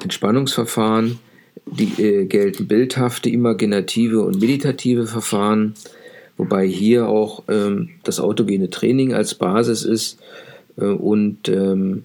Entspannungsverfahren 0.04 1.20
die, 1.66 2.04
äh, 2.04 2.26
gelten 2.26 2.68
bildhafte, 2.68 3.30
imaginative 3.30 4.22
und 4.22 4.42
meditative 4.42 5.08
Verfahren, 5.08 5.76
wobei 6.38 6.68
hier 6.68 7.08
auch 7.08 7.44
ähm, 7.48 7.92
das 8.04 8.20
autogene 8.20 8.70
Training 8.70 9.14
als 9.14 9.36
Basis 9.36 9.84
ist 9.84 10.20
und 10.76 11.50
ähm, 11.50 12.04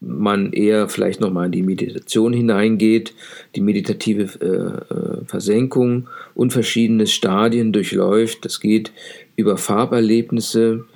man 0.00 0.52
eher 0.52 0.88
vielleicht 0.88 1.20
nochmal 1.20 1.46
in 1.46 1.52
die 1.52 1.62
Meditation 1.62 2.32
hineingeht, 2.32 3.14
die 3.54 3.60
meditative 3.60 4.28
äh, 4.40 4.94
äh, 4.94 5.24
Versenkung 5.26 6.08
und 6.34 6.52
verschiedene 6.52 7.06
Stadien 7.06 7.72
durchläuft. 7.72 8.44
Das 8.44 8.60
geht 8.60 8.92
über 9.36 9.58
Farberlebnisse, 9.58 10.86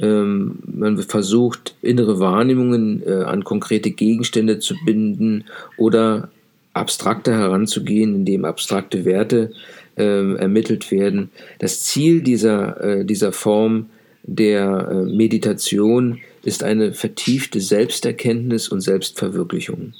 ähm, 0.00 0.58
man 0.66 0.98
versucht, 0.98 1.76
innere 1.82 2.18
Wahrnehmungen 2.18 3.02
äh, 3.06 3.24
an 3.24 3.44
konkrete 3.44 3.90
Gegenstände 3.90 4.58
zu 4.58 4.74
binden 4.84 5.44
oder 5.76 6.30
abstrakter 6.72 7.32
heranzugehen, 7.32 8.14
indem 8.14 8.44
abstrakte 8.44 9.04
Werte 9.04 9.52
äh, 9.96 10.34
ermittelt 10.36 10.90
werden. 10.90 11.30
Das 11.58 11.84
Ziel 11.84 12.22
dieser, 12.22 12.82
äh, 12.82 13.04
dieser 13.04 13.32
Form 13.32 13.90
der 14.24 14.88
äh, 14.90 14.94
Meditation 15.14 16.14
ist 16.14 16.33
eine 16.62 16.92
vertiefte 16.92 17.60
Selbsterkenntnis 17.60 18.68
und 18.68 18.80
Selbstverwirklichung. 18.80 19.94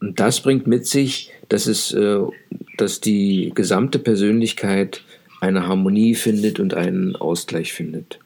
Und 0.00 0.18
das 0.18 0.40
bringt 0.40 0.66
mit 0.66 0.86
sich, 0.86 1.30
dass, 1.48 1.66
es, 1.66 1.92
äh, 1.92 2.18
dass 2.78 3.00
die 3.00 3.52
gesamte 3.54 3.98
Persönlichkeit 3.98 5.02
eine 5.40 5.66
Harmonie 5.66 6.14
findet 6.14 6.58
und 6.58 6.74
einen 6.74 7.16
Ausgleich 7.16 7.72
findet. 7.72 8.18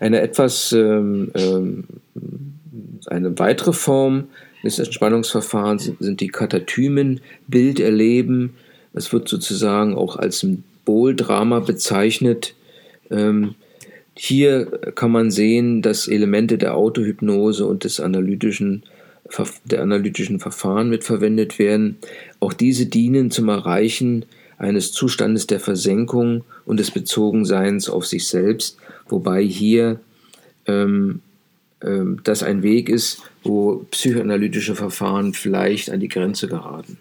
Eine 0.00 0.20
etwas, 0.20 0.72
ähm, 0.72 1.30
ähm, 1.34 1.84
eine 3.06 3.38
weitere 3.38 3.72
Form 3.72 4.28
des 4.62 4.78
Entspannungsverfahrens 4.78 5.92
sind 5.98 6.20
die 6.20 6.28
Katatymen, 6.28 7.20
Bilderleben. 7.46 8.54
Es 8.92 9.12
wird 9.12 9.28
sozusagen 9.28 9.94
auch 9.94 10.16
als 10.16 10.46
Symboldrama 10.88 11.60
bezeichnet. 11.60 12.54
Ähm, 13.10 13.54
hier 14.14 14.66
kann 14.94 15.12
man 15.12 15.30
sehen, 15.30 15.82
dass 15.82 16.08
Elemente 16.08 16.58
der 16.58 16.74
Autohypnose 16.74 17.66
und 17.66 17.84
des 17.84 18.00
analytischen 18.00 18.84
der 19.66 19.82
analytischen 19.82 20.40
Verfahren 20.40 20.88
mitverwendet 20.88 21.58
werden. 21.58 21.98
Auch 22.40 22.54
diese 22.54 22.86
dienen 22.86 23.30
zum 23.30 23.50
Erreichen 23.50 24.24
eines 24.56 24.92
Zustandes 24.92 25.46
der 25.46 25.60
Versenkung 25.60 26.44
und 26.64 26.80
des 26.80 26.90
Bezogenseins 26.90 27.90
auf 27.90 28.06
sich 28.06 28.26
selbst, 28.26 28.78
wobei 29.06 29.42
hier 29.42 30.00
ähm, 30.64 31.20
ähm, 31.82 32.20
das 32.24 32.42
ein 32.42 32.62
Weg 32.62 32.88
ist, 32.88 33.20
wo 33.42 33.84
psychoanalytische 33.90 34.74
Verfahren 34.74 35.34
vielleicht 35.34 35.90
an 35.90 36.00
die 36.00 36.08
Grenze 36.08 36.48
geraten. 36.48 36.96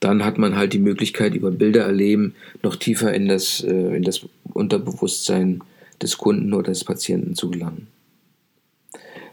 Dann 0.00 0.24
hat 0.24 0.38
man 0.38 0.56
halt 0.56 0.72
die 0.72 0.78
Möglichkeit, 0.78 1.34
über 1.34 1.50
Bilder 1.50 1.84
erleben, 1.84 2.34
noch 2.62 2.76
tiefer 2.76 3.14
in 3.14 3.28
das, 3.28 3.62
äh, 3.64 3.96
in 3.96 4.02
das 4.02 4.26
Unterbewusstsein 4.52 5.62
des 6.02 6.18
Kunden 6.18 6.52
oder 6.52 6.70
des 6.70 6.84
Patienten 6.84 7.34
zu 7.34 7.50
gelangen. 7.50 7.88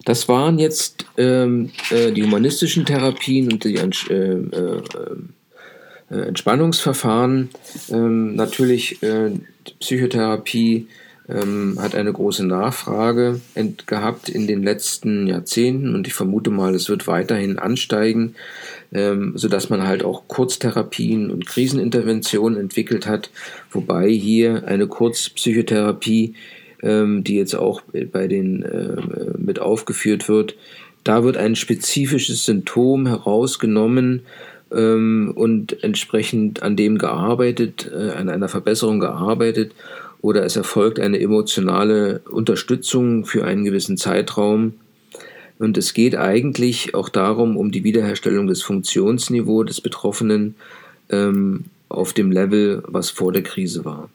Das 0.06 0.28
waren 0.28 0.60
jetzt 0.60 1.06
ähm, 1.18 1.72
äh, 1.90 2.12
die 2.12 2.24
humanistischen 2.24 2.86
Therapien 2.86 3.52
und 3.52 3.64
die 3.64 3.76
äh, 3.76 4.14
äh, 4.14 4.82
äh, 6.12 6.28
Entspannungsverfahren. 6.28 7.50
Ähm, 7.90 8.36
natürlich 8.36 9.02
äh, 9.02 9.32
Psychotherapie 9.80 10.88
ähm, 11.30 11.78
hat 11.80 11.96
eine 11.96 12.12
große 12.12 12.46
Nachfrage 12.46 13.40
gehabt 13.86 14.30
in 14.30 14.48
den 14.48 14.64
letzten 14.64 15.28
Jahrzehnten 15.28 15.96
und 15.96 16.08
ich 16.08 16.14
vermute 16.14 16.50
mal, 16.50 16.76
es 16.76 16.90
wird 16.90 17.08
weiterhin 17.08 17.60
ansteigen, 17.60 18.36
ähm, 18.92 19.34
sodass 19.36 19.70
man 19.70 19.88
halt 19.88 20.04
auch 20.04 20.28
Kurztherapien 20.28 21.32
und 21.32 21.46
Kriseninterventionen 21.46 22.60
entwickelt 22.60 23.08
hat, 23.08 23.30
wobei 23.72 24.10
hier 24.10 24.68
eine 24.68 24.88
Kurzpsychotherapie 24.88 26.36
ähm, 26.84 27.24
die 27.24 27.38
jetzt 27.38 27.56
auch 27.56 27.82
bei 28.12 28.28
den 28.28 28.62
äh, 28.64 29.38
mit 29.38 29.60
aufgeführt 29.60 30.30
wird. 30.30 30.56
Da 31.04 31.24
wird 31.24 31.38
ein 31.38 31.56
spezifisches 31.56 32.46
Symptom 32.46 33.08
herausgenommen 33.08 34.24
ähm, 34.72 35.32
und 35.36 35.84
entsprechend 35.84 36.62
an 36.62 36.76
dem 36.76 36.98
gearbeitet, 36.98 37.90
äh, 37.92 38.12
an 38.12 38.30
einer 38.30 38.50
Verbesserung 38.50 39.00
gearbeitet 39.00 39.72
oder 40.24 40.46
es 40.46 40.56
erfolgt 40.56 41.02
eine 41.02 41.20
emotionale 41.20 42.22
Unterstützung 42.32 43.26
für 43.26 43.44
einen 43.44 43.66
gewissen 43.66 43.98
Zeitraum. 43.98 44.76
Und 45.60 45.78
es 45.78 45.94
geht 45.94 46.16
eigentlich 46.16 46.96
auch 46.96 47.10
darum, 47.10 47.58
um 47.58 47.74
die 47.74 47.84
Wiederherstellung 47.84 48.48
des 48.48 48.64
Funktionsniveaus 48.64 49.66
des 49.66 49.82
Betroffenen 49.82 50.56
ähm, 51.10 51.66
auf 51.90 52.14
dem 52.14 52.32
Level, 52.32 52.84
was 52.88 53.10
vor 53.10 53.34
der 53.34 53.44
Krise 53.44 53.84
war. 53.84 54.10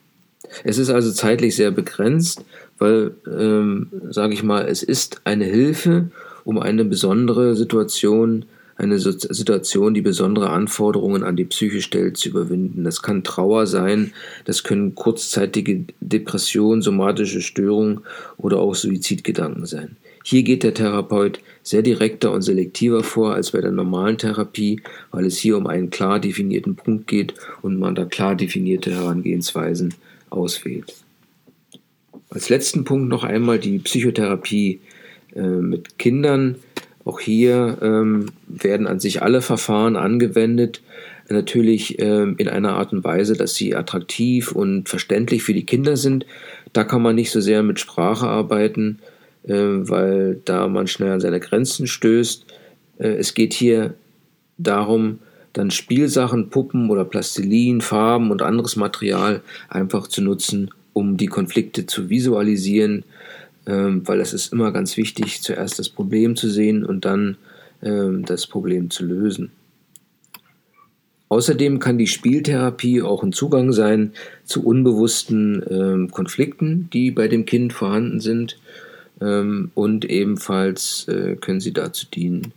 Es 0.64 0.78
ist 0.78 0.88
also 0.88 1.12
zeitlich 1.12 1.54
sehr 1.54 1.70
begrenzt, 1.70 2.42
weil, 2.78 3.10
ähm, 3.30 3.88
sage 4.08 4.32
ich 4.32 4.42
mal, 4.42 4.66
es 4.66 4.82
ist 4.82 5.20
eine 5.24 5.44
Hilfe, 5.44 6.10
um 6.44 6.58
eine 6.58 6.86
besondere 6.86 7.54
Situation, 7.54 8.46
eine 8.78 8.98
Situation, 9.00 9.92
die 9.92 10.02
besondere 10.02 10.50
Anforderungen 10.50 11.24
an 11.24 11.34
die 11.34 11.44
Psyche 11.44 11.82
stellt, 11.82 12.16
zu 12.16 12.28
überwinden. 12.28 12.84
Das 12.84 13.02
kann 13.02 13.24
Trauer 13.24 13.66
sein, 13.66 14.12
das 14.44 14.62
können 14.62 14.94
kurzzeitige 14.94 15.84
Depressionen, 16.00 16.80
somatische 16.80 17.42
Störungen 17.42 18.00
oder 18.36 18.58
auch 18.58 18.76
Suizidgedanken 18.76 19.66
sein. 19.66 19.96
Hier 20.24 20.44
geht 20.44 20.62
der 20.62 20.74
Therapeut 20.74 21.40
sehr 21.64 21.82
direkter 21.82 22.30
und 22.30 22.42
selektiver 22.42 23.02
vor 23.02 23.34
als 23.34 23.50
bei 23.50 23.60
der 23.60 23.72
normalen 23.72 24.16
Therapie, 24.16 24.80
weil 25.10 25.26
es 25.26 25.38
hier 25.38 25.56
um 25.56 25.66
einen 25.66 25.90
klar 25.90 26.20
definierten 26.20 26.76
Punkt 26.76 27.08
geht 27.08 27.34
und 27.62 27.78
man 27.78 27.96
da 27.96 28.04
klar 28.04 28.36
definierte 28.36 28.92
Herangehensweisen 28.92 29.94
auswählt. 30.30 30.94
Als 32.30 32.48
letzten 32.48 32.84
Punkt 32.84 33.08
noch 33.08 33.24
einmal 33.24 33.58
die 33.58 33.78
Psychotherapie 33.78 34.80
äh, 35.34 35.40
mit 35.40 35.98
Kindern. 35.98 36.56
Auch 37.08 37.20
hier 37.20 37.78
ähm, 37.80 38.26
werden 38.48 38.86
an 38.86 39.00
sich 39.00 39.22
alle 39.22 39.40
Verfahren 39.40 39.96
angewendet. 39.96 40.82
natürlich 41.30 41.98
ähm, 42.02 42.34
in 42.36 42.50
einer 42.50 42.74
Art 42.74 42.92
und 42.92 43.02
Weise, 43.02 43.32
dass 43.32 43.54
sie 43.54 43.74
attraktiv 43.74 44.52
und 44.52 44.90
verständlich 44.90 45.42
für 45.42 45.54
die 45.54 45.64
Kinder 45.64 45.96
sind. 45.96 46.26
Da 46.74 46.84
kann 46.84 47.00
man 47.00 47.14
nicht 47.14 47.30
so 47.30 47.40
sehr 47.40 47.62
mit 47.62 47.80
Sprache 47.80 48.26
arbeiten, 48.26 48.98
äh, 49.44 49.54
weil 49.54 50.42
da 50.44 50.68
man 50.68 50.86
schnell 50.86 51.12
an 51.12 51.20
seine 51.20 51.40
Grenzen 51.40 51.86
stößt. 51.86 52.44
Äh, 52.98 53.08
es 53.14 53.32
geht 53.32 53.54
hier 53.54 53.94
darum, 54.58 55.20
dann 55.54 55.70
Spielsachen, 55.70 56.50
Puppen 56.50 56.90
oder 56.90 57.06
Plastilin, 57.06 57.80
Farben 57.80 58.30
und 58.30 58.42
anderes 58.42 58.76
Material 58.76 59.40
einfach 59.70 60.08
zu 60.08 60.20
nutzen, 60.20 60.72
um 60.92 61.16
die 61.16 61.28
Konflikte 61.28 61.86
zu 61.86 62.10
visualisieren, 62.10 63.04
ähm, 63.68 64.08
weil 64.08 64.20
es 64.20 64.32
ist 64.32 64.52
immer 64.52 64.72
ganz 64.72 64.96
wichtig, 64.96 65.42
zuerst 65.42 65.78
das 65.78 65.90
Problem 65.90 66.34
zu 66.34 66.48
sehen 66.48 66.84
und 66.84 67.04
dann 67.04 67.36
ähm, 67.82 68.24
das 68.24 68.46
Problem 68.46 68.90
zu 68.90 69.04
lösen. 69.04 69.52
Außerdem 71.28 71.78
kann 71.78 71.98
die 71.98 72.06
Spieltherapie 72.06 73.02
auch 73.02 73.22
ein 73.22 73.32
Zugang 73.32 73.72
sein 73.72 74.12
zu 74.44 74.64
unbewussten 74.64 75.62
ähm, 75.70 76.10
Konflikten, 76.10 76.88
die 76.92 77.10
bei 77.10 77.28
dem 77.28 77.44
Kind 77.44 77.74
vorhanden 77.74 78.20
sind. 78.20 78.58
Ähm, 79.20 79.70
und 79.74 80.06
ebenfalls 80.06 81.06
äh, 81.08 81.36
können 81.36 81.60
sie 81.60 81.74
dazu 81.74 82.06
dienen, 82.06 82.54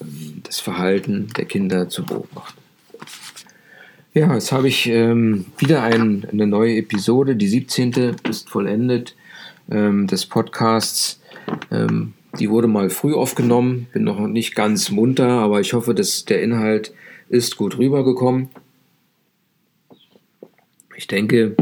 ähm, 0.00 0.42
das 0.42 0.58
Verhalten 0.58 1.28
der 1.36 1.44
Kinder 1.44 1.88
zu 1.88 2.04
beobachten. 2.04 2.58
Ja, 4.14 4.34
jetzt 4.34 4.50
habe 4.50 4.66
ich 4.66 4.88
ähm, 4.88 5.44
wieder 5.58 5.84
ein, 5.84 6.26
eine 6.32 6.48
neue 6.48 6.74
Episode. 6.76 7.36
Die 7.36 7.46
17. 7.46 8.16
ist 8.28 8.50
vollendet 8.50 9.14
ähm, 9.70 10.06
des 10.06 10.26
Podcasts. 10.26 11.20
Ähm, 11.70 12.14
die 12.38 12.50
wurde 12.50 12.68
mal 12.68 12.90
früh 12.90 13.14
aufgenommen, 13.14 13.86
bin 13.92 14.04
noch 14.04 14.20
nicht 14.26 14.54
ganz 14.54 14.90
munter, 14.90 15.28
aber 15.28 15.60
ich 15.60 15.72
hoffe, 15.72 15.94
dass 15.94 16.24
der 16.24 16.42
Inhalt 16.42 16.92
ist 17.28 17.56
gut 17.56 17.78
rübergekommen. 17.78 18.48
Ich 20.96 21.06
denke, 21.06 21.54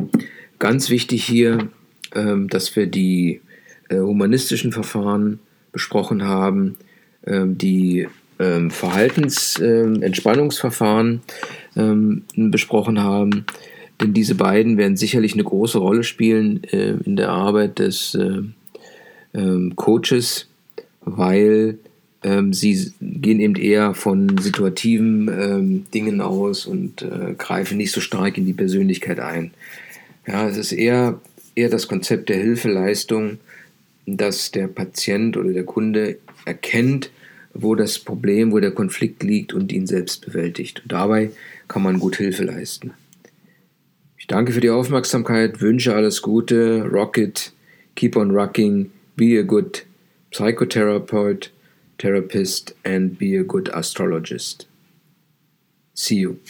ganz 0.59 0.91
wichtig 0.91 1.25
hier, 1.25 1.69
ähm, 2.15 2.49
dass 2.49 2.75
wir 2.75 2.87
die 2.87 3.43
äh, 3.89 3.99
humanistischen 3.99 4.73
Verfahren 4.73 5.39
besprochen 5.73 6.25
haben, 6.25 6.79
ähm, 7.27 7.59
die 7.59 8.09
ähm, 8.39 8.71
Verhaltensentspannungsverfahren 8.71 11.23
besprochen 12.37 13.03
haben. 13.03 13.45
Denn 14.01 14.13
diese 14.13 14.35
beiden 14.35 14.77
werden 14.77 14.97
sicherlich 14.97 15.35
eine 15.35 15.45
große 15.45 15.79
Rolle 15.79 16.05
spielen 16.05 16.63
äh, 16.65 16.97
in 17.05 17.17
der 17.17 17.31
Arbeit 17.31 17.79
des 17.79 18.15
äh, 18.15 18.43
Coaches, 19.75 20.49
weil 21.03 21.79
ähm, 22.23 22.53
sie 22.53 22.93
gehen 23.01 23.39
eben 23.39 23.55
eher 23.55 23.95
von 23.95 24.37
situativen 24.39 25.29
ähm, 25.29 25.87
Dingen 25.93 26.21
aus 26.21 26.67
und 26.67 27.03
äh, 27.03 27.35
greifen 27.37 27.77
nicht 27.77 27.93
so 27.93 28.01
stark 28.01 28.39
in 28.39 28.47
die 28.47 28.53
Persönlichkeit 28.53 29.21
ein. 29.21 29.53
Ja, 30.27 30.49
es 30.49 30.57
ist 30.57 30.73
eher, 30.73 31.21
eher 31.55 31.69
das 31.69 31.87
Konzept 31.87 32.29
der 32.29 32.39
Hilfeleistung, 32.39 33.39
dass 34.07 34.51
der 34.51 34.67
Patient 34.67 35.37
oder 35.37 35.53
der 35.53 35.65
Kunde 35.65 36.19
erkennt, 36.45 37.11
wo 37.55 37.75
das 37.75 37.99
Problem, 37.99 38.53
wo 38.53 38.59
der 38.59 38.73
Konflikt 38.73 39.23
liegt 39.23 39.53
und 39.53 39.73
ihn 39.73 39.87
selbst 39.87 40.27
bewältigt. 40.27 40.83
Und 40.83 40.93
dabei 40.93 41.31
kann 41.69 41.83
man 41.83 42.01
gut 42.01 42.17
Hilfe 42.17 42.45
leisten. 42.45 42.93
Ich 44.27 44.29
danke 44.29 44.51
für 44.51 44.61
die 44.61 44.71
Aufmerksamkeit, 44.71 45.61
wünsche 45.61 45.95
alles 45.95 46.21
Gute, 46.21 46.83
rock 46.91 47.17
it, 47.17 47.53
keep 47.95 48.17
on 48.17 48.33
rocking, 48.33 48.91
be 49.15 49.39
a 49.39 49.43
good 49.43 49.87
psychotherapist 50.33 51.51
therapist, 51.97 52.75
and 52.85 53.17
be 53.17 53.39
a 53.39 53.45
good 53.45 53.73
astrologist. 53.73 54.67
See 55.95 56.17
you. 56.17 56.41